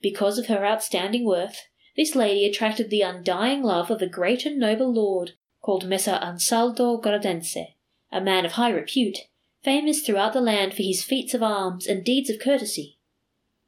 Because 0.00 0.38
of 0.38 0.46
her 0.46 0.64
outstanding 0.64 1.24
worth, 1.24 1.68
this 1.96 2.14
lady 2.14 2.44
attracted 2.44 2.90
the 2.90 3.02
undying 3.02 3.62
love 3.62 3.90
of 3.90 4.00
a 4.00 4.08
great 4.08 4.46
and 4.46 4.58
noble 4.58 4.92
lord 4.92 5.32
called 5.60 5.86
Messer 5.86 6.18
Ansaldo 6.22 7.00
Gradense, 7.00 7.74
a 8.10 8.20
man 8.20 8.44
of 8.44 8.52
high 8.52 8.70
repute, 8.70 9.18
famous 9.62 10.02
throughout 10.02 10.32
the 10.32 10.40
land 10.40 10.74
for 10.74 10.82
his 10.82 11.04
feats 11.04 11.34
of 11.34 11.42
arms 11.42 11.86
and 11.86 12.04
deeds 12.04 12.30
of 12.30 12.40
courtesy. 12.40 12.98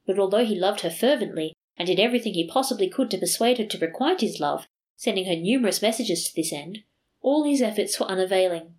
But 0.07 0.19
although 0.19 0.45
he 0.45 0.59
loved 0.59 0.81
her 0.81 0.91
fervently, 0.91 1.55
and 1.77 1.87
did 1.87 2.01
everything 2.01 2.35
he 2.35 2.47
possibly 2.47 2.89
could 2.89 3.11
to 3.11 3.19
persuade 3.19 3.59
her 3.59 3.65
to 3.65 3.79
requite 3.79 4.21
his 4.21 4.41
love, 4.41 4.67
sending 4.97 5.27
her 5.27 5.37
numerous 5.37 5.83
messages 5.83 6.25
to 6.25 6.35
this 6.35 6.53
end, 6.53 6.81
all 7.21 7.45
his 7.45 7.63
efforts 7.63 7.99
were 7.99 8.07
unavailing. 8.07 8.75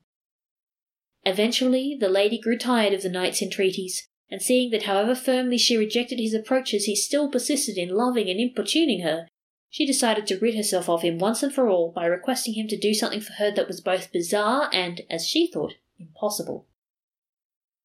Eventually, 1.26 1.97
the 1.99 2.10
lady 2.10 2.38
grew 2.38 2.58
tired 2.58 2.93
of 2.93 3.02
the 3.02 3.10
knight's 3.10 3.41
entreaties, 3.41 4.08
and 4.30 4.41
seeing 4.41 4.71
that 4.71 4.84
however 4.84 5.15
firmly 5.15 5.58
she 5.58 5.78
rejected 5.78 6.19
his 6.19 6.34
approaches, 6.34 6.86
he 6.86 6.95
still 6.95 7.30
persisted 7.30 7.78
in 7.78 7.89
loving 7.89 8.30
and 8.30 8.39
importuning 8.39 9.02
her, 9.02 9.28
she 9.69 9.88
decided 9.88 10.28
to 10.28 10.38
rid 10.38 10.56
herself 10.56 10.88
of 10.88 11.02
him 11.02 11.17
once 11.17 11.41
and 11.41 11.52
for 11.52 11.67
all 11.67 11.91
by 11.91 12.06
requesting 12.06 12.54
him 12.54 12.67
to 12.67 12.78
do 12.78 12.93
something 12.93 13.21
for 13.21 13.34
her 13.34 13.49
that 13.52 13.67
was 13.67 13.82
both 13.82 14.12
bizarre 14.12 14.69
and, 14.71 15.02
as 15.10 15.26
she 15.26 15.49
thought, 15.52 15.73
impossible. 15.99 16.67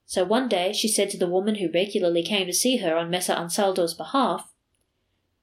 So 0.09 0.25
one 0.25 0.49
day 0.49 0.73
she 0.73 0.89
said 0.89 1.11
to 1.11 1.19
the 1.19 1.29
woman 1.29 1.57
who 1.57 1.71
regularly 1.71 2.23
came 2.23 2.47
to 2.47 2.53
see 2.55 2.79
her 2.79 2.97
on 2.97 3.11
Messer 3.11 3.35
Ansaldo's 3.35 3.93
behalf, 3.93 4.55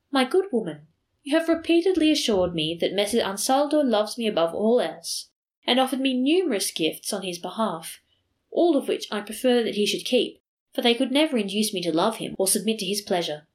my 0.09 0.25
good 0.25 0.45
woman, 0.51 0.87
you 1.21 1.37
have 1.37 1.47
repeatedly 1.47 2.09
assured 2.09 2.55
me 2.55 2.75
that 2.81 2.91
Messer 2.91 3.19
Ansaldo 3.19 3.83
loves 3.83 4.17
me 4.17 4.25
above 4.25 4.55
all 4.55 4.81
else, 4.81 5.29
and 5.67 5.79
offered 5.79 5.99
me 5.99 6.15
numerous 6.15 6.71
gifts 6.71 7.13
on 7.13 7.21
his 7.21 7.37
behalf, 7.37 8.01
all 8.49 8.75
of 8.75 8.87
which 8.87 9.05
I 9.11 9.21
prefer 9.21 9.61
that 9.61 9.75
he 9.75 9.85
should 9.85 10.03
keep, 10.03 10.41
for 10.73 10.81
they 10.81 10.95
could 10.95 11.11
never 11.11 11.37
induce 11.37 11.71
me 11.71 11.81
to 11.83 11.95
love 11.95 12.15
him 12.15 12.33
or 12.39 12.47
submit 12.47 12.79
to 12.79 12.87
his 12.87 13.03
pleasure. 13.03 13.45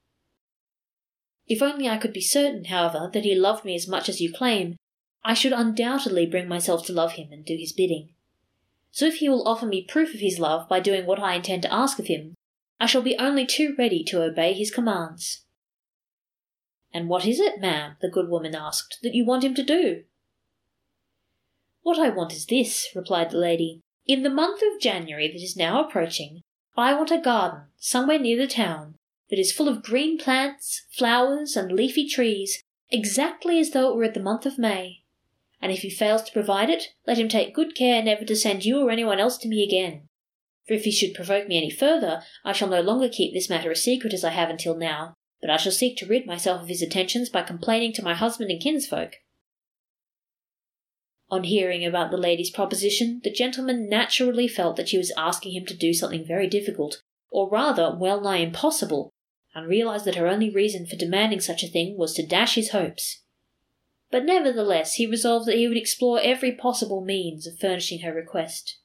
If 1.48 1.60
only 1.60 1.88
I 1.88 1.96
could 1.96 2.12
be 2.12 2.20
certain, 2.20 2.66
however, 2.66 3.10
that 3.12 3.24
he 3.24 3.34
loved 3.34 3.64
me 3.64 3.74
as 3.74 3.88
much 3.88 4.08
as 4.08 4.20
you 4.20 4.32
claim, 4.32 4.76
I 5.24 5.34
should 5.34 5.52
undoubtedly 5.52 6.26
bring 6.26 6.46
myself 6.46 6.86
to 6.86 6.92
love 6.92 7.12
him 7.14 7.32
and 7.32 7.44
do 7.44 7.56
his 7.56 7.72
bidding. 7.72 8.10
So 8.92 9.06
if 9.06 9.16
he 9.16 9.28
will 9.28 9.46
offer 9.46 9.66
me 9.66 9.84
proof 9.84 10.14
of 10.14 10.20
his 10.20 10.38
love 10.38 10.68
by 10.68 10.80
doing 10.80 11.06
what 11.06 11.20
I 11.20 11.34
intend 11.34 11.62
to 11.62 11.72
ask 11.72 11.98
of 11.98 12.06
him, 12.06 12.34
I 12.80 12.86
shall 12.86 13.02
be 13.02 13.16
only 13.18 13.46
too 13.46 13.74
ready 13.78 14.02
to 14.04 14.22
obey 14.22 14.52
his 14.52 14.70
commands. 14.70 15.44
And 16.92 17.08
what 17.08 17.26
is 17.26 17.38
it, 17.38 17.60
ma'am, 17.60 17.96
the 18.00 18.10
good 18.10 18.28
woman 18.28 18.54
asked, 18.54 18.98
that 19.02 19.14
you 19.14 19.24
want 19.24 19.44
him 19.44 19.54
to 19.54 19.62
do? 19.62 20.04
What 21.82 21.98
I 21.98 22.08
want 22.10 22.32
is 22.32 22.46
this, 22.46 22.88
replied 22.94 23.30
the 23.30 23.38
lady. 23.38 23.80
In 24.06 24.22
the 24.22 24.30
month 24.30 24.60
of 24.62 24.80
January 24.80 25.28
that 25.28 25.42
is 25.42 25.56
now 25.56 25.84
approaching, 25.84 26.42
I 26.76 26.94
want 26.94 27.10
a 27.10 27.18
garden 27.18 27.64
somewhere 27.78 28.18
near 28.18 28.36
the 28.38 28.46
town 28.46 28.96
that 29.28 29.38
is 29.38 29.52
full 29.52 29.68
of 29.68 29.82
green 29.82 30.18
plants, 30.18 30.86
flowers, 30.90 31.56
and 31.56 31.70
leafy 31.70 32.08
trees, 32.08 32.62
exactly 32.90 33.60
as 33.60 33.70
though 33.70 33.90
it 33.90 33.96
were 33.96 34.04
at 34.04 34.14
the 34.14 34.20
month 34.20 34.46
of 34.46 34.58
May. 34.58 34.99
And 35.60 35.70
if 35.70 35.80
he 35.80 35.90
fails 35.90 36.22
to 36.22 36.32
provide 36.32 36.70
it, 36.70 36.84
let 37.06 37.18
him 37.18 37.28
take 37.28 37.54
good 37.54 37.74
care 37.74 38.02
never 38.02 38.24
to 38.24 38.36
send 38.36 38.64
you 38.64 38.80
or 38.80 38.90
anyone 38.90 39.20
else 39.20 39.36
to 39.38 39.48
me 39.48 39.62
again. 39.62 40.08
For 40.66 40.74
if 40.74 40.84
he 40.84 40.92
should 40.92 41.14
provoke 41.14 41.48
me 41.48 41.56
any 41.56 41.70
further, 41.70 42.22
I 42.44 42.52
shall 42.52 42.68
no 42.68 42.80
longer 42.80 43.08
keep 43.08 43.34
this 43.34 43.50
matter 43.50 43.70
a 43.70 43.76
secret 43.76 44.14
as 44.14 44.24
I 44.24 44.30
have 44.30 44.48
until 44.48 44.76
now, 44.76 45.14
but 45.40 45.50
I 45.50 45.56
shall 45.56 45.72
seek 45.72 45.96
to 45.98 46.06
rid 46.06 46.26
myself 46.26 46.62
of 46.62 46.68
his 46.68 46.82
attentions 46.82 47.28
by 47.28 47.42
complaining 47.42 47.92
to 47.94 48.02
my 48.02 48.14
husband 48.14 48.50
and 48.50 48.60
kinsfolk. 48.60 49.16
On 51.30 51.44
hearing 51.44 51.84
about 51.84 52.10
the 52.10 52.16
lady's 52.16 52.50
proposition, 52.50 53.20
the 53.22 53.32
gentleman 53.32 53.88
naturally 53.88 54.48
felt 54.48 54.76
that 54.76 54.88
she 54.88 54.98
was 54.98 55.12
asking 55.16 55.52
him 55.52 55.64
to 55.66 55.76
do 55.76 55.94
something 55.94 56.24
very 56.26 56.48
difficult, 56.48 57.02
or 57.30 57.48
rather 57.48 57.96
well 57.96 58.20
nigh 58.20 58.38
impossible, 58.38 59.10
and 59.54 59.68
realized 59.68 60.04
that 60.04 60.16
her 60.16 60.26
only 60.26 60.50
reason 60.50 60.86
for 60.86 60.96
demanding 60.96 61.40
such 61.40 61.62
a 61.62 61.68
thing 61.68 61.96
was 61.96 62.14
to 62.14 62.26
dash 62.26 62.56
his 62.56 62.70
hopes. 62.70 63.22
But 64.10 64.24
nevertheless, 64.24 64.94
he 64.94 65.06
resolved 65.06 65.46
that 65.46 65.56
he 65.56 65.68
would 65.68 65.76
explore 65.76 66.20
every 66.20 66.52
possible 66.52 67.00
means 67.00 67.46
of 67.46 67.58
furnishing 67.58 68.00
her 68.00 68.12
request. 68.12 68.78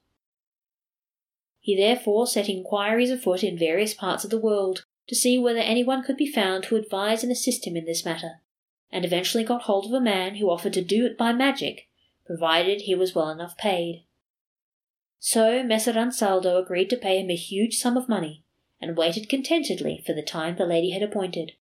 He 1.60 1.76
therefore 1.76 2.28
set 2.28 2.48
inquiries 2.48 3.10
afoot 3.10 3.44
in 3.44 3.58
various 3.58 3.96
parts 3.96 4.24
of 4.24 4.30
the 4.30 4.40
world, 4.40 4.86
to 5.08 5.16
see 5.16 5.38
whether 5.38 5.60
anyone 5.60 6.04
could 6.04 6.18
be 6.18 6.32
found 6.32 6.64
to 6.66 6.76
advise 6.76 7.24
and 7.24 7.32
assist 7.32 7.66
him 7.66 7.76
in 7.76 7.86
this 7.86 8.06
matter, 8.06 8.42
and 8.92 9.04
eventually 9.04 9.44
got 9.44 9.64
hold 9.64 9.86
of 9.86 9.94
a 9.94 10.00
man 10.00 10.36
who 10.36 10.50
offered 10.50 10.74
to 10.74 10.84
do 10.84 11.06
it 11.06 11.18
by 11.18 11.34
magic, 11.34 11.88
provided 12.26 12.82
he 12.82 12.96
was 12.96 13.16
well 13.16 13.30
enough 13.30 13.58
paid. 13.58 14.06
So 15.20 15.64
Messer 15.64 15.94
Ansaldo 15.94 16.62
agreed 16.62 16.90
to 16.92 16.98
pay 16.98 17.20
him 17.20 17.32
a 17.32 17.36
huge 17.36 17.78
sum 17.78 17.98
of 17.98 18.10
money, 18.10 18.44
and 18.80 18.96
waited 18.96 19.28
contentedly 19.28 20.04
for 20.06 20.14
the 20.14 20.22
time 20.22 20.56
the 20.56 20.68
lady 20.68 20.92
had 20.92 21.02
appointed. 21.02 21.54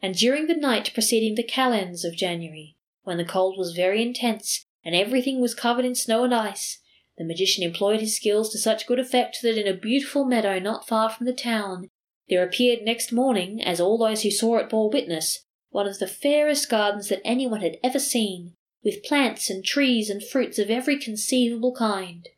And 0.00 0.14
during 0.14 0.46
the 0.46 0.54
night 0.54 0.92
preceding 0.94 1.34
the 1.34 1.42
calends 1.42 2.04
of 2.04 2.16
January, 2.16 2.76
when 3.02 3.16
the 3.16 3.24
cold 3.24 3.58
was 3.58 3.72
very 3.74 4.00
intense 4.02 4.64
and 4.84 4.94
everything 4.94 5.40
was 5.40 5.54
covered 5.54 5.84
in 5.84 5.94
snow 5.94 6.24
and 6.24 6.34
ice, 6.34 6.78
the 7.16 7.24
magician 7.24 7.64
employed 7.64 8.00
his 8.00 8.14
skills 8.14 8.50
to 8.50 8.58
such 8.58 8.86
good 8.86 9.00
effect 9.00 9.38
that 9.42 9.58
in 9.58 9.66
a 9.66 9.76
beautiful 9.76 10.24
meadow 10.24 10.58
not 10.58 10.86
far 10.86 11.10
from 11.10 11.26
the 11.26 11.32
town 11.32 11.88
there 12.28 12.44
appeared 12.44 12.82
next 12.82 13.10
morning, 13.10 13.62
as 13.62 13.80
all 13.80 13.96
those 13.96 14.22
who 14.22 14.30
saw 14.30 14.58
it 14.58 14.68
bore 14.68 14.90
witness, 14.90 15.44
one 15.70 15.86
of 15.86 15.98
the 15.98 16.06
fairest 16.06 16.68
gardens 16.68 17.08
that 17.08 17.22
anyone 17.24 17.62
had 17.62 17.78
ever 17.82 17.98
seen, 17.98 18.54
with 18.84 19.02
plants 19.02 19.48
and 19.48 19.64
trees 19.64 20.10
and 20.10 20.22
fruits 20.22 20.58
of 20.58 20.70
every 20.70 20.98
conceivable 20.98 21.74
kind. 21.74 22.28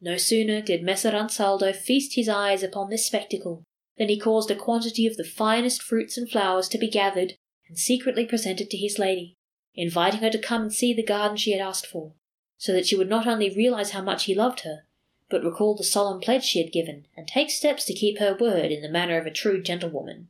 No 0.00 0.16
sooner 0.16 0.62
did 0.62 0.82
Messer 0.82 1.10
Ansaldo 1.10 1.74
feast 1.74 2.14
his 2.14 2.28
eyes 2.28 2.62
upon 2.62 2.88
this 2.88 3.06
spectacle 3.06 3.64
than 4.00 4.08
he 4.08 4.18
caused 4.18 4.50
a 4.50 4.54
quantity 4.54 5.06
of 5.06 5.18
the 5.18 5.22
finest 5.22 5.82
fruits 5.82 6.16
and 6.16 6.30
flowers 6.30 6.68
to 6.70 6.78
be 6.78 6.88
gathered 6.88 7.34
and 7.68 7.76
secretly 7.76 8.24
presented 8.24 8.70
to 8.70 8.78
his 8.78 8.98
lady, 8.98 9.36
inviting 9.74 10.20
her 10.20 10.30
to 10.30 10.38
come 10.38 10.62
and 10.62 10.72
see 10.72 10.94
the 10.94 11.02
garden 11.02 11.36
she 11.36 11.52
had 11.52 11.60
asked 11.60 11.86
for 11.86 12.14
so 12.56 12.72
that 12.72 12.86
she 12.86 12.96
would 12.96 13.10
not 13.10 13.26
only 13.26 13.54
realize 13.54 13.90
how 13.90 14.00
much 14.00 14.24
he 14.24 14.34
loved 14.34 14.60
her, 14.60 14.84
but 15.28 15.44
recall 15.44 15.74
the 15.74 15.84
solemn 15.84 16.18
pledge 16.18 16.44
she 16.44 16.62
had 16.62 16.72
given, 16.72 17.06
and 17.14 17.28
take 17.28 17.50
steps 17.50 17.84
to 17.84 17.92
keep 17.92 18.18
her 18.18 18.34
word 18.40 18.72
in 18.72 18.80
the 18.80 18.88
manner 18.88 19.18
of 19.18 19.26
a 19.26 19.30
true 19.30 19.62
gentlewoman. 19.62 20.28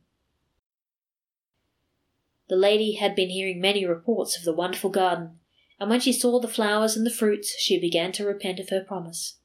The 2.49 2.57
lady 2.57 2.93
had 2.95 3.15
been 3.15 3.29
hearing 3.29 3.61
many 3.61 3.85
reports 3.85 4.37
of 4.37 4.43
the 4.43 4.53
wonderful 4.53 4.89
garden, 4.89 5.39
and 5.79 5.89
when 5.89 6.01
she 6.01 6.11
saw 6.11 6.41
the 6.41 6.47
flowers 6.49 6.97
and 6.97 7.05
the 7.05 7.09
fruits, 7.09 7.55
she 7.57 7.79
began 7.79 8.11
to 8.13 8.25
repent 8.25 8.59
of 8.59 8.67
her 8.67 8.81
promise. 8.81 9.37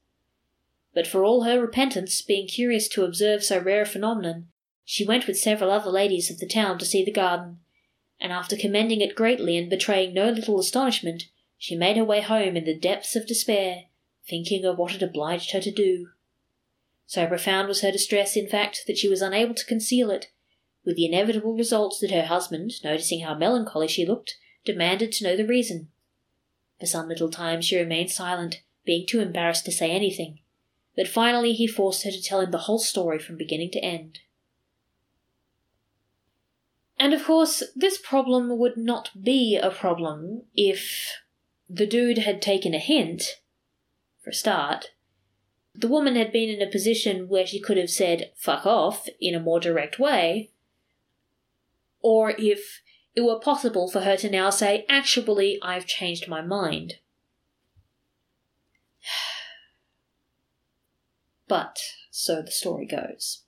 But 0.97 1.05
for 1.05 1.23
all 1.23 1.43
her 1.43 1.61
repentance, 1.61 2.23
being 2.23 2.47
curious 2.47 2.87
to 2.87 3.05
observe 3.05 3.43
so 3.43 3.59
rare 3.59 3.83
a 3.83 3.85
phenomenon, 3.85 4.47
she 4.83 5.05
went 5.05 5.27
with 5.27 5.37
several 5.37 5.69
other 5.69 5.91
ladies 5.91 6.31
of 6.31 6.39
the 6.39 6.47
town 6.47 6.79
to 6.79 6.85
see 6.85 7.05
the 7.05 7.11
garden, 7.11 7.59
and 8.19 8.31
after 8.31 8.57
commending 8.57 9.01
it 9.01 9.13
greatly 9.13 9.57
and 9.57 9.69
betraying 9.69 10.11
no 10.11 10.31
little 10.31 10.59
astonishment, 10.59 11.25
she 11.55 11.75
made 11.75 11.97
her 11.97 12.03
way 12.03 12.21
home 12.21 12.57
in 12.57 12.65
the 12.65 12.75
depths 12.75 13.15
of 13.15 13.27
despair, 13.27 13.83
thinking 14.27 14.65
of 14.65 14.79
what 14.79 14.95
it 14.95 15.03
obliged 15.03 15.51
her 15.51 15.59
to 15.59 15.69
do. 15.69 16.09
So 17.05 17.27
profound 17.27 17.67
was 17.67 17.81
her 17.81 17.91
distress, 17.91 18.35
in 18.35 18.47
fact, 18.47 18.85
that 18.87 18.97
she 18.97 19.07
was 19.07 19.21
unable 19.21 19.53
to 19.53 19.65
conceal 19.67 20.09
it, 20.09 20.31
with 20.83 20.95
the 20.95 21.05
inevitable 21.05 21.53
result 21.53 21.95
that 22.01 22.09
her 22.09 22.25
husband, 22.25 22.73
noticing 22.83 23.19
how 23.19 23.35
melancholy 23.35 23.87
she 23.87 24.03
looked, 24.03 24.35
demanded 24.65 25.11
to 25.11 25.25
know 25.25 25.37
the 25.37 25.45
reason. 25.45 25.89
For 26.79 26.87
some 26.87 27.07
little 27.07 27.29
time 27.29 27.61
she 27.61 27.77
remained 27.77 28.09
silent, 28.09 28.63
being 28.83 29.05
too 29.05 29.19
embarrassed 29.19 29.65
to 29.65 29.71
say 29.71 29.91
anything, 29.91 30.39
but 30.97 31.07
finally 31.07 31.53
he 31.53 31.67
forced 31.67 32.03
her 32.03 32.11
to 32.11 32.21
tell 32.21 32.41
him 32.41 32.51
the 32.51 32.57
whole 32.57 32.79
story 32.79 33.19
from 33.19 33.37
beginning 33.37 33.69
to 33.71 33.79
end. 33.79 34.19
And 36.99 37.13
of 37.13 37.23
course, 37.23 37.61
this 37.75 37.99
problem 37.99 38.57
would 38.57 38.75
not 38.75 39.11
be 39.23 39.55
a 39.55 39.69
problem 39.69 40.41
if 40.55 41.13
the 41.69 41.85
dude 41.85 42.17
had 42.17 42.41
taken 42.41 42.73
a 42.73 42.79
hint, 42.79 43.39
for 44.23 44.31
a 44.31 44.33
start. 44.33 44.91
The 45.75 45.87
woman 45.87 46.15
had 46.15 46.31
been 46.31 46.49
in 46.49 46.67
a 46.67 46.71
position 46.71 47.29
where 47.29 47.45
she 47.45 47.59
could 47.61 47.77
have 47.77 47.91
said, 47.91 48.31
fuck 48.35 48.65
off, 48.65 49.07
in 49.21 49.35
a 49.35 49.39
more 49.39 49.59
direct 49.59 49.99
way, 49.99 50.49
or 52.01 52.31
if 52.31 52.81
it 53.15 53.21
were 53.21 53.39
possible 53.39 53.87
for 53.91 54.01
her 54.01 54.17
to 54.17 54.29
now 54.31 54.49
say, 54.49 54.85
Actually, 54.89 55.59
I've 55.61 55.85
changed 55.85 56.27
my 56.27 56.41
mind. 56.41 56.95
But 61.47 61.79
so 62.11 62.41
the 62.41 62.51
story 62.51 62.85
goes. 62.85 63.43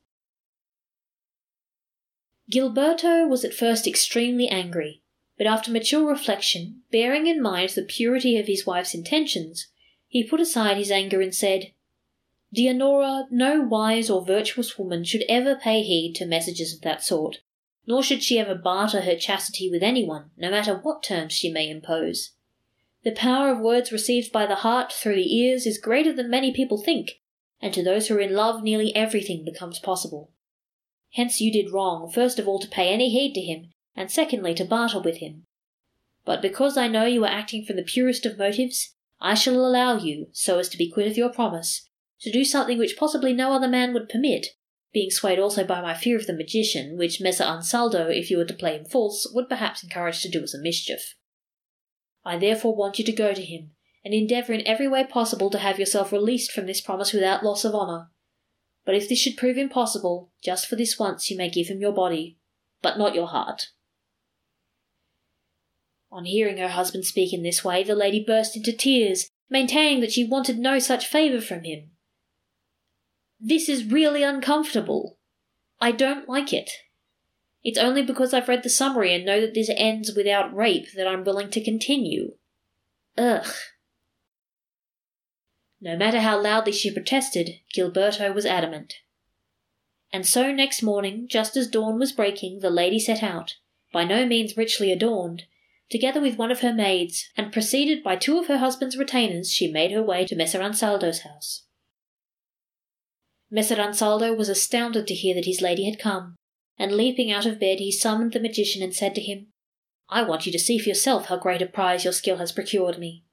Gilberto 2.52 3.28
was 3.28 3.46
at 3.46 3.54
first 3.54 3.86
extremely 3.86 4.48
angry, 4.48 5.04
but 5.38 5.46
after 5.46 5.72
mature 5.72 6.08
reflection, 6.08 6.82
bearing 6.92 7.28
in 7.28 7.42
mind 7.42 7.70
the 7.70 7.84
purity 7.84 8.38
of 8.38 8.48
his 8.48 8.66
wife's 8.66 8.96
intentions, 8.96 9.68
he 10.08 10.24
put 10.24 10.40
aside 10.40 10.78
his 10.78 10.90
anger 10.90 11.22
and 11.22 11.34
said, 11.36 11.74
Dianora, 12.56 13.28
no 13.30 13.62
wise 13.62 14.10
or 14.10 14.26
virtuous 14.26 14.78
woman 14.80 15.04
should 15.04 15.24
ever 15.30 15.56
pay 15.56 15.84
heed 15.84 16.16
to 16.16 16.26
messages 16.26 16.74
of 16.74 16.82
that 16.82 17.04
sort, 17.04 17.42
nor 17.86 18.02
should 18.02 18.24
she 18.24 18.40
ever 18.40 18.56
barter 18.56 19.02
her 19.02 19.16
chastity 19.16 19.70
with 19.70 19.84
anyone, 19.84 20.32
no 20.36 20.50
matter 20.50 20.76
what 20.76 21.04
terms 21.04 21.34
she 21.34 21.52
may 21.52 21.70
impose. 21.70 22.32
The 23.04 23.12
power 23.12 23.52
of 23.52 23.60
words 23.60 23.92
received 23.92 24.32
by 24.32 24.48
the 24.48 24.56
heart 24.56 24.92
through 24.92 25.16
the 25.16 25.36
ears 25.38 25.68
is 25.68 25.78
greater 25.78 26.12
than 26.12 26.30
many 26.30 26.52
people 26.52 26.78
think, 26.78 27.22
and 27.62 27.74
to 27.74 27.84
those 27.84 28.08
who 28.08 28.16
are 28.16 28.22
in 28.22 28.34
love 28.34 28.64
nearly 28.64 28.96
everything 28.96 29.44
becomes 29.44 29.80
possible. 29.80 30.32
Hence 31.14 31.42
you 31.42 31.52
did 31.52 31.72
wrong, 31.72 32.10
first 32.10 32.40
of 32.40 32.48
all 32.48 32.60
to 32.60 32.68
pay 32.68 32.94
any 32.94 33.10
heed 33.10 33.34
to 33.34 33.42
him, 33.42 33.72
and 33.96 34.12
secondly 34.12 34.54
to 34.56 34.66
barter 34.66 35.00
with 35.00 35.18
him. 35.18 35.46
But 36.26 36.42
because 36.42 36.78
I 36.78 36.88
know 36.88 37.06
you 37.06 37.24
are 37.26 37.32
acting 37.32 37.66
from 37.66 37.76
the 37.76 37.84
purest 37.84 38.26
of 38.26 38.38
motives, 38.38 38.96
I 39.20 39.34
shall 39.34 39.56
allow 39.56 39.98
you, 39.98 40.28
so 40.32 40.60
as 40.60 40.70
to 40.70 40.78
be 40.78 40.90
quit 40.90 41.08
of 41.08 41.18
your 41.18 41.34
promise, 41.34 41.90
to 42.22 42.32
do 42.32 42.46
something 42.46 42.78
which 42.78 42.98
possibly 42.98 43.34
no 43.34 43.54
other 43.54 43.68
man 43.68 43.94
would 43.94 44.10
permit, 44.10 44.48
being 44.94 45.12
swayed 45.12 45.40
also 45.40 45.64
by 45.64 45.82
my 45.82 45.94
fear 45.94 46.18
of 46.18 46.28
the 46.28 46.34
magician, 46.34 46.98
which 46.98 47.22
Messer 47.22 47.44
Ansaldo, 47.44 48.10
if 48.10 48.32
you 48.32 48.38
were 48.38 48.46
to 48.46 48.54
play 48.54 48.76
him 48.78 48.86
false, 48.86 49.30
would 49.34 49.50
perhaps 49.50 49.84
encourage 49.84 50.22
to 50.22 50.30
do 50.30 50.42
as 50.44 50.54
a 50.54 50.62
mischief. 50.62 51.16
I 52.24 52.38
therefore 52.38 52.76
want 52.76 53.00
you 53.00 53.06
to 53.06 53.12
go 53.12 53.34
to 53.34 53.44
him, 53.44 53.72
and 54.10 54.16
endeavour 54.16 54.54
in 54.54 54.66
every 54.66 54.88
way 54.88 55.04
possible 55.04 55.52
to 55.52 55.60
have 55.60 55.78
yourself 55.78 56.12
released 56.12 56.52
from 56.52 56.66
this 56.66 56.82
promise 56.82 57.14
without 57.14 57.44
loss 57.44 57.64
of 57.64 57.76
honour. 57.76 58.08
But 58.84 58.96
if 58.96 59.08
this 59.08 59.20
should 59.20 59.38
prove 59.38 59.56
impossible, 59.56 60.32
just 60.44 60.66
for 60.66 60.76
this 60.76 60.98
once 60.98 61.30
you 61.30 61.38
may 61.38 61.48
give 61.48 61.68
him 61.68 61.80
your 61.80 61.92
body, 61.92 62.40
but 62.82 62.98
not 62.98 63.14
your 63.14 63.28
heart. 63.28 63.68
On 66.12 66.26
hearing 66.26 66.58
her 66.58 66.70
husband 66.70 67.06
speak 67.06 67.34
in 67.34 67.44
this 67.44 67.64
way, 67.64 67.84
the 67.84 67.94
lady 67.94 68.24
burst 68.26 68.58
into 68.58 68.74
tears, 68.74 69.30
maintaining 69.48 70.02
that 70.02 70.12
she 70.12 70.24
wanted 70.24 70.58
no 70.58 70.80
such 70.80 71.06
favour 71.06 71.40
from 71.40 71.64
him. 71.64 71.92
This 73.40 73.70
is 73.70 73.92
really 73.92 74.24
uncomfortable. 74.24 75.20
I 75.80 75.92
don't 75.92 76.28
like 76.28 76.52
it. 76.52 76.72
It's 77.64 77.78
only 77.78 78.02
because 78.02 78.34
I've 78.34 78.48
read 78.48 78.64
the 78.64 78.70
summary 78.70 79.14
and 79.14 79.24
know 79.24 79.40
that 79.40 79.54
this 79.54 79.70
ends 79.78 80.14
without 80.16 80.56
rape 80.56 80.88
that 80.96 81.08
I'm 81.08 81.24
willing 81.24 81.52
to 81.52 81.64
continue. 81.64 82.32
Ugh. 83.16 83.46
No 85.82 85.96
matter 85.96 86.20
how 86.20 86.42
loudly 86.42 86.74
she 86.74 86.92
protested, 86.92 87.60
Gilberto 87.74 88.34
was 88.34 88.46
adamant. 88.46 88.96
And 90.12 90.26
so 90.26 90.52
next 90.52 90.82
morning, 90.82 91.28
just 91.30 91.56
as 91.56 91.68
dawn 91.68 92.00
was 92.00 92.12
breaking, 92.12 92.60
the 92.60 92.70
lady 92.70 93.00
set 93.00 93.24
out, 93.24 93.56
by 93.94 94.04
no 94.04 94.26
means 94.26 94.58
richly 94.58 94.92
adorned, 94.92 95.44
together 95.90 96.20
with 96.20 96.38
one 96.38 96.52
of 96.52 96.60
her 96.62 96.74
maids, 96.74 97.30
and 97.38 97.54
preceded 97.54 98.04
by 98.04 98.16
two 98.16 98.38
of 98.38 98.48
her 98.48 98.58
husband's 98.58 98.98
retainers, 98.98 99.52
she 99.52 99.72
made 99.72 99.92
her 99.92 100.04
way 100.04 100.26
to 100.26 100.36
Messer 100.36 100.60
Ansaldo's 100.60 101.22
house. 101.22 101.64
Messer 103.50 103.76
Ansaldo 103.76 104.36
was 104.36 104.50
astounded 104.50 105.08
to 105.08 105.16
hear 105.16 105.34
that 105.34 105.46
his 105.46 105.62
lady 105.62 105.86
had 105.86 106.00
come, 106.00 106.36
and 106.78 106.92
leaping 106.92 107.32
out 107.32 107.46
of 107.46 107.60
bed 107.60 107.80
he 107.80 107.92
summoned 107.92 108.34
the 108.34 108.40
magician 108.40 108.84
and 108.84 108.94
said 108.94 109.16
to 109.16 109.22
him, 109.22 109.48
I 110.10 110.24
want 110.24 110.46
you 110.46 110.52
to 110.52 110.60
see 110.60 110.78
for 110.78 110.90
yourself 110.90 111.28
how 111.28 111.38
great 111.38 111.62
a 111.62 111.66
prize 111.66 112.04
your 112.04 112.14
skill 112.14 112.38
has 112.38 112.52
procured 112.52 112.98
me. 112.98 113.24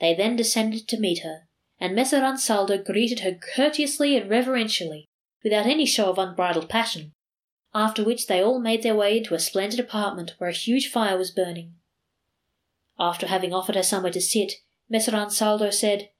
They 0.00 0.14
then 0.14 0.36
descended 0.36 0.86
to 0.88 1.00
meet 1.00 1.20
her, 1.20 1.48
and 1.80 1.94
Messer 1.94 2.18
Ansaldo 2.18 2.78
greeted 2.78 3.20
her 3.20 3.34
courteously 3.34 4.16
and 4.16 4.30
reverentially, 4.30 5.06
without 5.42 5.66
any 5.66 5.86
show 5.86 6.10
of 6.10 6.18
unbridled 6.18 6.68
passion, 6.68 7.12
after 7.74 8.04
which 8.04 8.26
they 8.26 8.42
all 8.42 8.60
made 8.60 8.82
their 8.82 8.94
way 8.94 9.18
into 9.18 9.34
a 9.34 9.40
splendid 9.40 9.80
apartment 9.80 10.34
where 10.38 10.50
a 10.50 10.54
huge 10.54 10.90
fire 10.90 11.16
was 11.16 11.30
burning. 11.30 11.74
After 12.98 13.26
having 13.26 13.52
offered 13.52 13.76
her 13.76 13.82
somewhere 13.82 14.12
to 14.12 14.20
sit, 14.20 14.54
Messer 14.88 15.12
Ansaldo 15.12 15.72
said, 15.72 16.10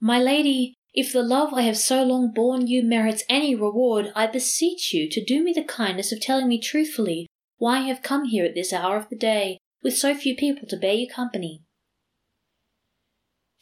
My 0.00 0.20
lady, 0.20 0.74
if 0.94 1.12
the 1.12 1.22
love 1.22 1.52
I 1.52 1.62
have 1.62 1.76
so 1.76 2.02
long 2.02 2.32
borne 2.32 2.66
you 2.66 2.82
merits 2.82 3.24
any 3.28 3.54
reward, 3.54 4.12
I 4.14 4.26
beseech 4.26 4.94
you 4.94 5.10
to 5.10 5.24
do 5.24 5.42
me 5.44 5.52
the 5.52 5.64
kindness 5.64 6.10
of 6.12 6.20
telling 6.20 6.48
me 6.48 6.58
truthfully 6.58 7.26
why 7.58 7.80
you 7.80 7.88
have 7.88 8.02
come 8.02 8.24
here 8.24 8.46
at 8.46 8.54
this 8.54 8.72
hour 8.72 8.96
of 8.96 9.10
the 9.10 9.16
day, 9.16 9.58
with 9.82 9.96
so 9.96 10.14
few 10.14 10.34
people 10.34 10.66
to 10.68 10.76
bear 10.76 10.94
you 10.94 11.08
company. 11.08 11.62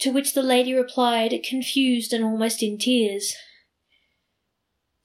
To 0.01 0.11
which 0.11 0.35
the 0.35 0.43
lady 0.43 0.75
replied, 0.75 1.39
confused 1.49 2.13
and 2.13 2.25
almost 2.25 2.63
in 2.63 2.79
tears, 2.79 3.35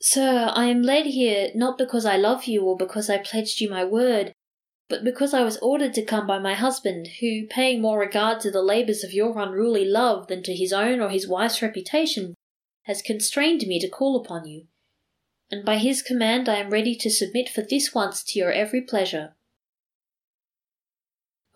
Sir, 0.01 0.51
I 0.53 0.65
am 0.65 0.81
led 0.81 1.07
here 1.07 1.51
not 1.53 1.77
because 1.77 2.05
I 2.05 2.15
love 2.15 2.45
you 2.45 2.63
or 2.63 2.77
because 2.77 3.09
I 3.09 3.17
pledged 3.17 3.59
you 3.59 3.69
my 3.69 3.83
word, 3.83 4.33
but 4.87 5.03
because 5.03 5.33
I 5.33 5.43
was 5.43 5.57
ordered 5.57 5.93
to 5.95 6.05
come 6.05 6.25
by 6.25 6.39
my 6.39 6.53
husband, 6.53 7.07
who, 7.19 7.45
paying 7.47 7.81
more 7.81 7.99
regard 7.99 8.39
to 8.41 8.51
the 8.51 8.61
labours 8.61 9.03
of 9.03 9.13
your 9.13 9.37
unruly 9.37 9.85
love 9.85 10.27
than 10.27 10.41
to 10.43 10.55
his 10.55 10.71
own 10.71 11.01
or 11.01 11.09
his 11.09 11.27
wife's 11.27 11.61
reputation, 11.61 12.33
has 12.83 13.01
constrained 13.01 13.67
me 13.67 13.79
to 13.79 13.89
call 13.89 14.15
upon 14.15 14.47
you, 14.47 14.67
and 15.51 15.65
by 15.65 15.77
his 15.77 16.01
command 16.01 16.47
I 16.47 16.55
am 16.55 16.69
ready 16.69 16.95
to 16.95 17.09
submit 17.09 17.49
for 17.49 17.61
this 17.61 17.93
once 17.93 18.23
to 18.23 18.39
your 18.39 18.51
every 18.51 18.81
pleasure. 18.81 19.35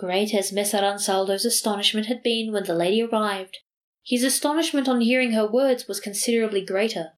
Great 0.04 0.34
as 0.34 0.52
Messer 0.52 0.80
Ansaldo's 0.80 1.46
astonishment 1.46 2.08
had 2.08 2.22
been 2.22 2.52
when 2.52 2.66
the 2.66 2.76
lady 2.76 3.02
arrived, 3.02 3.60
his 4.06 4.22
astonishment 4.22 4.90
on 4.90 5.00
hearing 5.00 5.32
her 5.32 5.48
words 5.48 5.88
was 5.88 6.02
considerably 6.02 6.62
greater, 6.62 7.14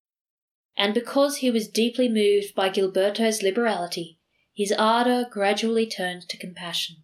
and 0.78 0.94
because 0.94 1.38
he 1.38 1.50
was 1.50 1.68
deeply 1.68 2.08
moved 2.08 2.54
by 2.54 2.70
Gilberto's 2.70 3.42
liberality, 3.42 4.20
his 4.54 4.72
ardour 4.72 5.26
gradually 5.28 5.88
turned 5.88 6.30
to 6.30 6.38
compassion. 6.38 6.98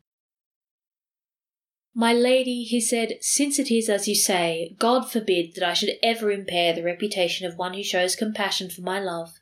My 1.96 2.14
lady, 2.14 2.62
he 2.62 2.80
said, 2.80 3.18
since 3.22 3.58
it 3.58 3.72
is 3.72 3.90
as 3.90 4.08
you 4.08 4.14
say, 4.14 4.76
God 4.78 5.12
forbid 5.12 5.56
that 5.56 5.68
I 5.68 5.74
should 5.74 5.96
ever 6.04 6.30
impair 6.30 6.74
the 6.76 6.84
reputation 6.84 7.48
of 7.48 7.58
one 7.58 7.74
who 7.74 7.84
shows 7.84 8.16
compassion 8.16 8.70
for 8.70 8.82
my 8.82 9.00
love. 9.00 9.40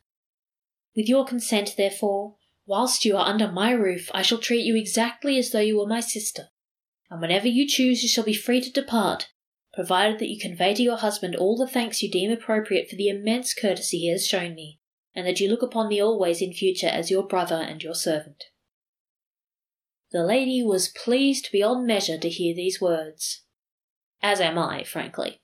With 0.96 1.10
your 1.10 1.26
consent, 1.26 1.76
therefore, 1.76 2.38
whilst 2.70 3.04
you 3.04 3.18
are 3.18 3.28
under 3.28 3.52
my 3.52 3.72
roof, 3.72 4.12
I 4.14 4.22
shall 4.22 4.38
treat 4.38 4.64
you 4.64 4.76
exactly 4.76 5.40
as 5.40 5.50
though 5.50 5.60
you 5.60 5.80
were 5.80 5.88
my 5.88 6.02
sister, 6.02 6.50
and 7.10 7.20
whenever 7.20 7.48
you 7.48 7.68
choose 7.68 8.04
you 8.04 8.08
shall 8.08 8.24
be 8.24 8.36
free 8.36 8.62
to 8.62 8.72
depart, 8.72 9.30
provided 9.74 10.20
that 10.20 10.30
you 10.30 10.40
convey 10.40 10.76
to 10.76 10.84
your 10.84 10.98
husband 10.98 11.36
all 11.36 11.58
the 11.58 11.66
thanks 11.66 12.04
you 12.04 12.12
deem 12.12 12.30
appropriate 12.32 12.88
for 12.88 12.96
the 12.96 13.10
immense 13.10 13.56
courtesy 13.56 13.98
he 13.98 14.12
has 14.12 14.28
shown 14.28 14.54
me, 14.54 14.80
and 15.16 15.26
that 15.26 15.40
you 15.40 15.50
look 15.50 15.64
upon 15.64 15.88
me 15.88 16.00
always 16.00 16.44
in 16.44 16.54
future 16.54 16.88
as 16.88 17.10
your 17.10 17.26
brother 17.26 17.56
and 17.56 17.82
your 17.82 17.96
servant. 17.96 18.44
The 20.12 20.24
lady 20.24 20.62
was 20.62 20.90
pleased 20.90 21.50
beyond 21.52 21.88
measure 21.88 22.20
to 22.20 22.30
hear 22.30 22.54
these 22.54 22.80
words. 22.80 23.46
As 24.22 24.40
am 24.40 24.60
I, 24.60 24.84
frankly. 24.84 25.42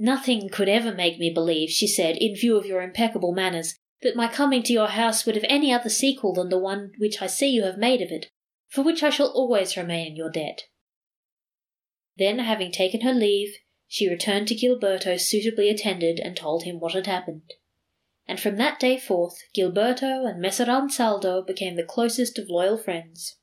Nothing 0.00 0.48
could 0.48 0.68
ever 0.68 0.92
make 0.92 1.20
me 1.20 1.30
believe, 1.30 1.70
she 1.70 1.86
said, 1.86 2.16
in 2.16 2.34
view 2.34 2.56
of 2.56 2.66
your 2.66 2.82
impeccable 2.82 3.32
manners, 3.32 3.76
that 4.02 4.16
my 4.16 4.28
coming 4.28 4.62
to 4.62 4.72
your 4.72 4.88
house 4.88 5.24
would 5.24 5.34
have 5.34 5.44
any 5.48 5.72
other 5.72 5.88
sequel 5.88 6.34
than 6.34 6.48
the 6.48 6.58
one 6.58 6.92
which 6.98 7.22
I 7.22 7.26
see 7.26 7.48
you 7.48 7.64
have 7.64 7.78
made 7.78 8.02
of 8.02 8.10
it, 8.10 8.26
for 8.68 8.82
which 8.82 9.02
I 9.02 9.10
shall 9.10 9.28
always 9.28 9.76
remain 9.76 10.08
in 10.08 10.16
your 10.16 10.30
debt. 10.30 10.64
Then, 12.16 12.38
having 12.38 12.72
taken 12.72 13.02
her 13.02 13.12
leave, 13.12 13.56
she 13.86 14.08
returned 14.08 14.48
to 14.48 14.54
Gilberto 14.54 15.18
suitably 15.18 15.68
attended 15.68 16.18
and 16.18 16.36
told 16.36 16.64
him 16.64 16.80
what 16.80 16.94
had 16.94 17.06
happened. 17.06 17.54
And 18.26 18.40
from 18.40 18.56
that 18.56 18.80
day 18.80 18.98
forth, 18.98 19.38
Gilberto 19.54 20.28
and 20.28 20.40
Messer 20.40 20.64
Ansaldo 20.64 21.46
became 21.46 21.76
the 21.76 21.84
closest 21.84 22.38
of 22.38 22.48
loyal 22.48 22.76
friends. 22.76 23.36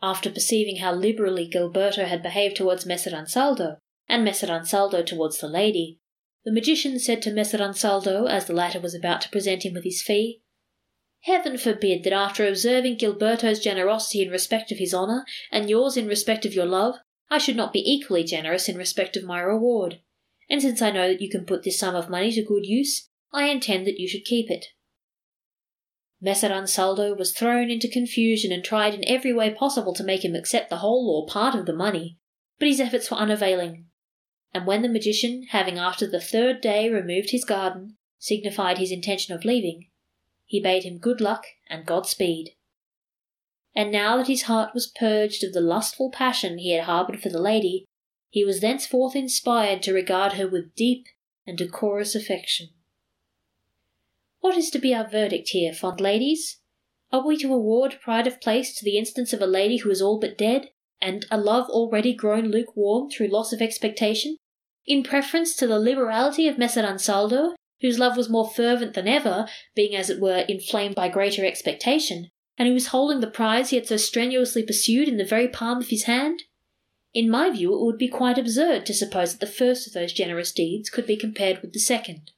After 0.00 0.30
perceiving 0.30 0.76
how 0.76 0.94
liberally 0.94 1.48
Gilberto 1.48 2.06
had 2.06 2.22
behaved 2.22 2.56
towards 2.56 2.86
Messer 2.86 3.10
Ansaldo, 3.10 3.76
and 4.08 4.24
Messer 4.24 4.48
Ansaldo 4.48 5.04
towards 5.04 5.38
the 5.38 5.48
lady, 5.48 6.00
the 6.44 6.52
magician 6.52 6.98
said 6.98 7.22
to 7.22 7.32
Messer 7.32 7.58
Ansaldo, 7.58 8.28
as 8.28 8.46
the 8.46 8.52
latter 8.52 8.80
was 8.80 8.94
about 8.94 9.20
to 9.22 9.30
present 9.30 9.64
him 9.64 9.74
with 9.74 9.84
his 9.84 10.02
fee, 10.02 10.42
Heaven 11.22 11.56
forbid 11.56 12.02
that 12.02 12.12
after 12.12 12.48
observing 12.48 12.96
Gilberto's 12.96 13.60
generosity 13.60 14.22
in 14.22 14.30
respect 14.30 14.72
of 14.72 14.78
his 14.78 14.92
honour, 14.92 15.24
and 15.52 15.70
yours 15.70 15.96
in 15.96 16.08
respect 16.08 16.44
of 16.44 16.52
your 16.52 16.66
love, 16.66 16.96
I 17.30 17.38
should 17.38 17.54
not 17.54 17.72
be 17.72 17.78
equally 17.88 18.24
generous 18.24 18.68
in 18.68 18.76
respect 18.76 19.16
of 19.16 19.22
my 19.22 19.40
reward. 19.40 20.00
And 20.50 20.60
since 20.60 20.82
I 20.82 20.90
know 20.90 21.08
that 21.08 21.20
you 21.20 21.30
can 21.30 21.46
put 21.46 21.62
this 21.62 21.78
sum 21.78 21.94
of 21.94 22.10
money 22.10 22.32
to 22.32 22.42
good 22.42 22.66
use, 22.66 23.08
I 23.32 23.46
intend 23.48 23.86
that 23.86 24.00
you 24.00 24.08
should 24.08 24.24
keep 24.24 24.50
it. 24.50 24.66
Messer 26.20 26.48
Ansaldo 26.48 27.16
was 27.16 27.32
thrown 27.32 27.70
into 27.70 27.88
confusion 27.88 28.50
and 28.50 28.64
tried 28.64 28.94
in 28.94 29.08
every 29.08 29.32
way 29.32 29.50
possible 29.50 29.94
to 29.94 30.04
make 30.04 30.24
him 30.24 30.34
accept 30.34 30.70
the 30.70 30.78
whole 30.78 31.08
or 31.08 31.32
part 31.32 31.54
of 31.54 31.66
the 31.66 31.72
money, 31.72 32.18
but 32.58 32.68
his 32.68 32.80
efforts 32.80 33.10
were 33.10 33.16
unavailing. 33.16 33.86
And 34.54 34.66
when 34.66 34.82
the 34.82 34.88
magician, 34.88 35.46
having 35.50 35.78
after 35.78 36.06
the 36.06 36.20
third 36.20 36.60
day 36.60 36.90
removed 36.90 37.30
his 37.30 37.44
garden, 37.44 37.96
signified 38.18 38.78
his 38.78 38.92
intention 38.92 39.34
of 39.34 39.44
leaving, 39.44 39.88
he 40.44 40.60
bade 40.60 40.84
him 40.84 40.98
good 40.98 41.20
luck 41.20 41.44
and 41.70 41.86
Godspeed. 41.86 42.50
And 43.74 43.90
now 43.90 44.18
that 44.18 44.28
his 44.28 44.42
heart 44.42 44.74
was 44.74 44.86
purged 44.86 45.42
of 45.42 45.54
the 45.54 45.62
lustful 45.62 46.10
passion 46.10 46.58
he 46.58 46.72
had 46.72 46.84
harboured 46.84 47.22
for 47.22 47.30
the 47.30 47.40
lady, 47.40 47.86
he 48.28 48.44
was 48.44 48.60
thenceforth 48.60 49.16
inspired 49.16 49.82
to 49.82 49.94
regard 49.94 50.34
her 50.34 50.46
with 50.46 50.74
deep 50.74 51.06
and 51.46 51.56
decorous 51.56 52.14
affection. 52.14 52.68
What 54.40 54.56
is 54.56 54.70
to 54.70 54.78
be 54.78 54.94
our 54.94 55.08
verdict 55.08 55.50
here, 55.50 55.72
fond 55.72 56.00
ladies? 56.00 56.58
Are 57.10 57.26
we 57.26 57.36
to 57.38 57.52
award 57.52 57.98
pride 58.02 58.26
of 58.26 58.40
place 58.40 58.74
to 58.74 58.84
the 58.84 58.98
instance 58.98 59.32
of 59.32 59.40
a 59.40 59.46
lady 59.46 59.78
who 59.78 59.90
is 59.90 60.02
all 60.02 60.18
but 60.18 60.36
dead, 60.36 60.68
and 61.00 61.26
a 61.30 61.38
love 61.38 61.68
already 61.68 62.14
grown 62.14 62.50
lukewarm 62.50 63.10
through 63.10 63.28
loss 63.28 63.52
of 63.52 63.62
expectation, 63.62 64.36
in 64.86 65.02
preference 65.02 65.54
to 65.56 65.66
the 65.66 65.78
liberality 65.78 66.48
of 66.48 66.58
Messer 66.58 66.82
Ansaldo, 66.82 67.54
whose 67.80 67.98
love 67.98 68.16
was 68.16 68.28
more 68.28 68.48
fervent 68.48 68.94
than 68.94 69.08
ever, 69.08 69.46
being 69.74 69.94
as 69.94 70.10
it 70.10 70.20
were 70.20 70.44
inflamed 70.48 70.94
by 70.94 71.08
greater 71.08 71.44
expectation, 71.44 72.28
and 72.56 72.68
who 72.68 72.74
was 72.74 72.88
holding 72.88 73.20
the 73.20 73.30
prize 73.30 73.70
he 73.70 73.76
had 73.76 73.86
so 73.86 73.96
strenuously 73.96 74.62
pursued 74.62 75.08
in 75.08 75.16
the 75.16 75.24
very 75.24 75.48
palm 75.48 75.78
of 75.78 75.88
his 75.88 76.04
hand? 76.04 76.44
In 77.14 77.28
my 77.28 77.50
view, 77.50 77.74
it 77.74 77.84
would 77.84 77.98
be 77.98 78.08
quite 78.08 78.38
absurd 78.38 78.86
to 78.86 78.94
suppose 78.94 79.32
that 79.32 79.40
the 79.40 79.52
first 79.52 79.86
of 79.86 79.92
those 79.92 80.12
generous 80.12 80.52
deeds 80.52 80.88
could 80.88 81.06
be 81.06 81.16
compared 81.16 81.60
with 81.60 81.72
the 81.72 81.80
second. 81.80 82.30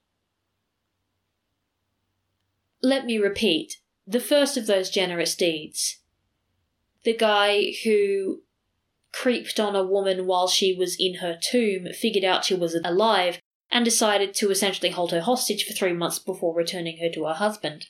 Let 2.83 3.07
me 3.07 3.19
repeat 3.19 3.77
the 4.07 4.21
first 4.21 4.57
of 4.57 4.67
those 4.67 4.91
generous 4.91 5.35
deeds. 5.35 6.01
The 7.05 7.17
guy 7.17 7.73
who 7.85 8.43
creeped 9.15 9.61
on 9.61 9.77
a 9.77 9.85
woman 9.85 10.27
while 10.27 10.49
she 10.49 10.75
was 10.75 10.97
in 10.99 11.17
her 11.17 11.39
tomb, 11.41 11.87
figured 11.93 12.25
out 12.25 12.45
she 12.45 12.55
was 12.55 12.75
alive, 12.85 13.41
and 13.71 13.85
decided 13.85 14.35
to 14.35 14.51
essentially 14.51 14.91
hold 14.91 15.13
her 15.13 15.21
hostage 15.21 15.65
for 15.65 15.73
three 15.73 15.93
months 15.93 16.19
before 16.19 16.55
returning 16.55 16.99
her 16.99 17.09
to 17.09 17.25
her 17.25 17.35
husband. 17.35 17.87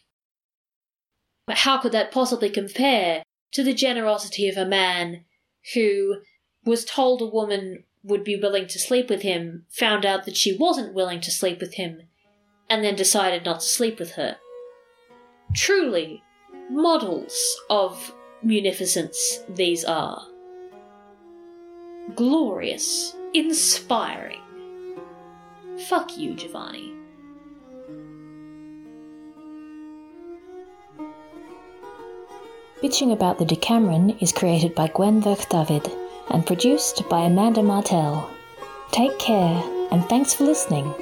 But 1.46 1.58
how 1.58 1.78
could 1.78 1.92
that 1.92 2.12
possibly 2.12 2.50
compare 2.50 3.22
to 3.52 3.64
the 3.64 3.72
generosity 3.72 4.48
of 4.48 4.56
a 4.56 4.66
man 4.66 5.24
who 5.72 6.16
was 6.64 6.84
told 6.84 7.22
a 7.22 7.26
woman 7.26 7.84
would 8.02 8.22
be 8.22 8.36
willing 8.36 8.66
to 8.66 8.78
sleep 8.78 9.08
with 9.08 9.22
him, 9.22 9.64
found 9.70 10.04
out 10.04 10.26
that 10.26 10.36
she 10.36 10.56
wasn't 10.56 10.94
willing 10.94 11.22
to 11.22 11.30
sleep 11.30 11.58
with 11.58 11.74
him, 11.74 12.02
and 12.68 12.84
then 12.84 12.94
decided 12.94 13.44
not 13.46 13.60
to 13.60 13.66
sleep 13.66 13.98
with 13.98 14.12
her? 14.12 14.36
Truly, 15.54 16.22
models 16.70 17.56
of 17.70 18.14
munificence 18.42 19.40
these 19.48 19.84
are. 19.84 20.26
Glorious, 22.12 23.16
inspiring. 23.32 24.40
Fuck 25.88 26.18
you, 26.18 26.34
Giovanni. 26.34 26.92
Bitching 32.82 33.12
About 33.12 33.38
the 33.38 33.46
Decameron 33.46 34.10
is 34.20 34.32
created 34.32 34.74
by 34.74 34.88
Gwen 34.88 35.20
David 35.20 35.90
and 36.28 36.46
produced 36.46 37.08
by 37.08 37.20
Amanda 37.20 37.62
Martell. 37.62 38.30
Take 38.92 39.18
care, 39.18 39.64
and 39.90 40.04
thanks 40.04 40.34
for 40.34 40.44
listening. 40.44 40.92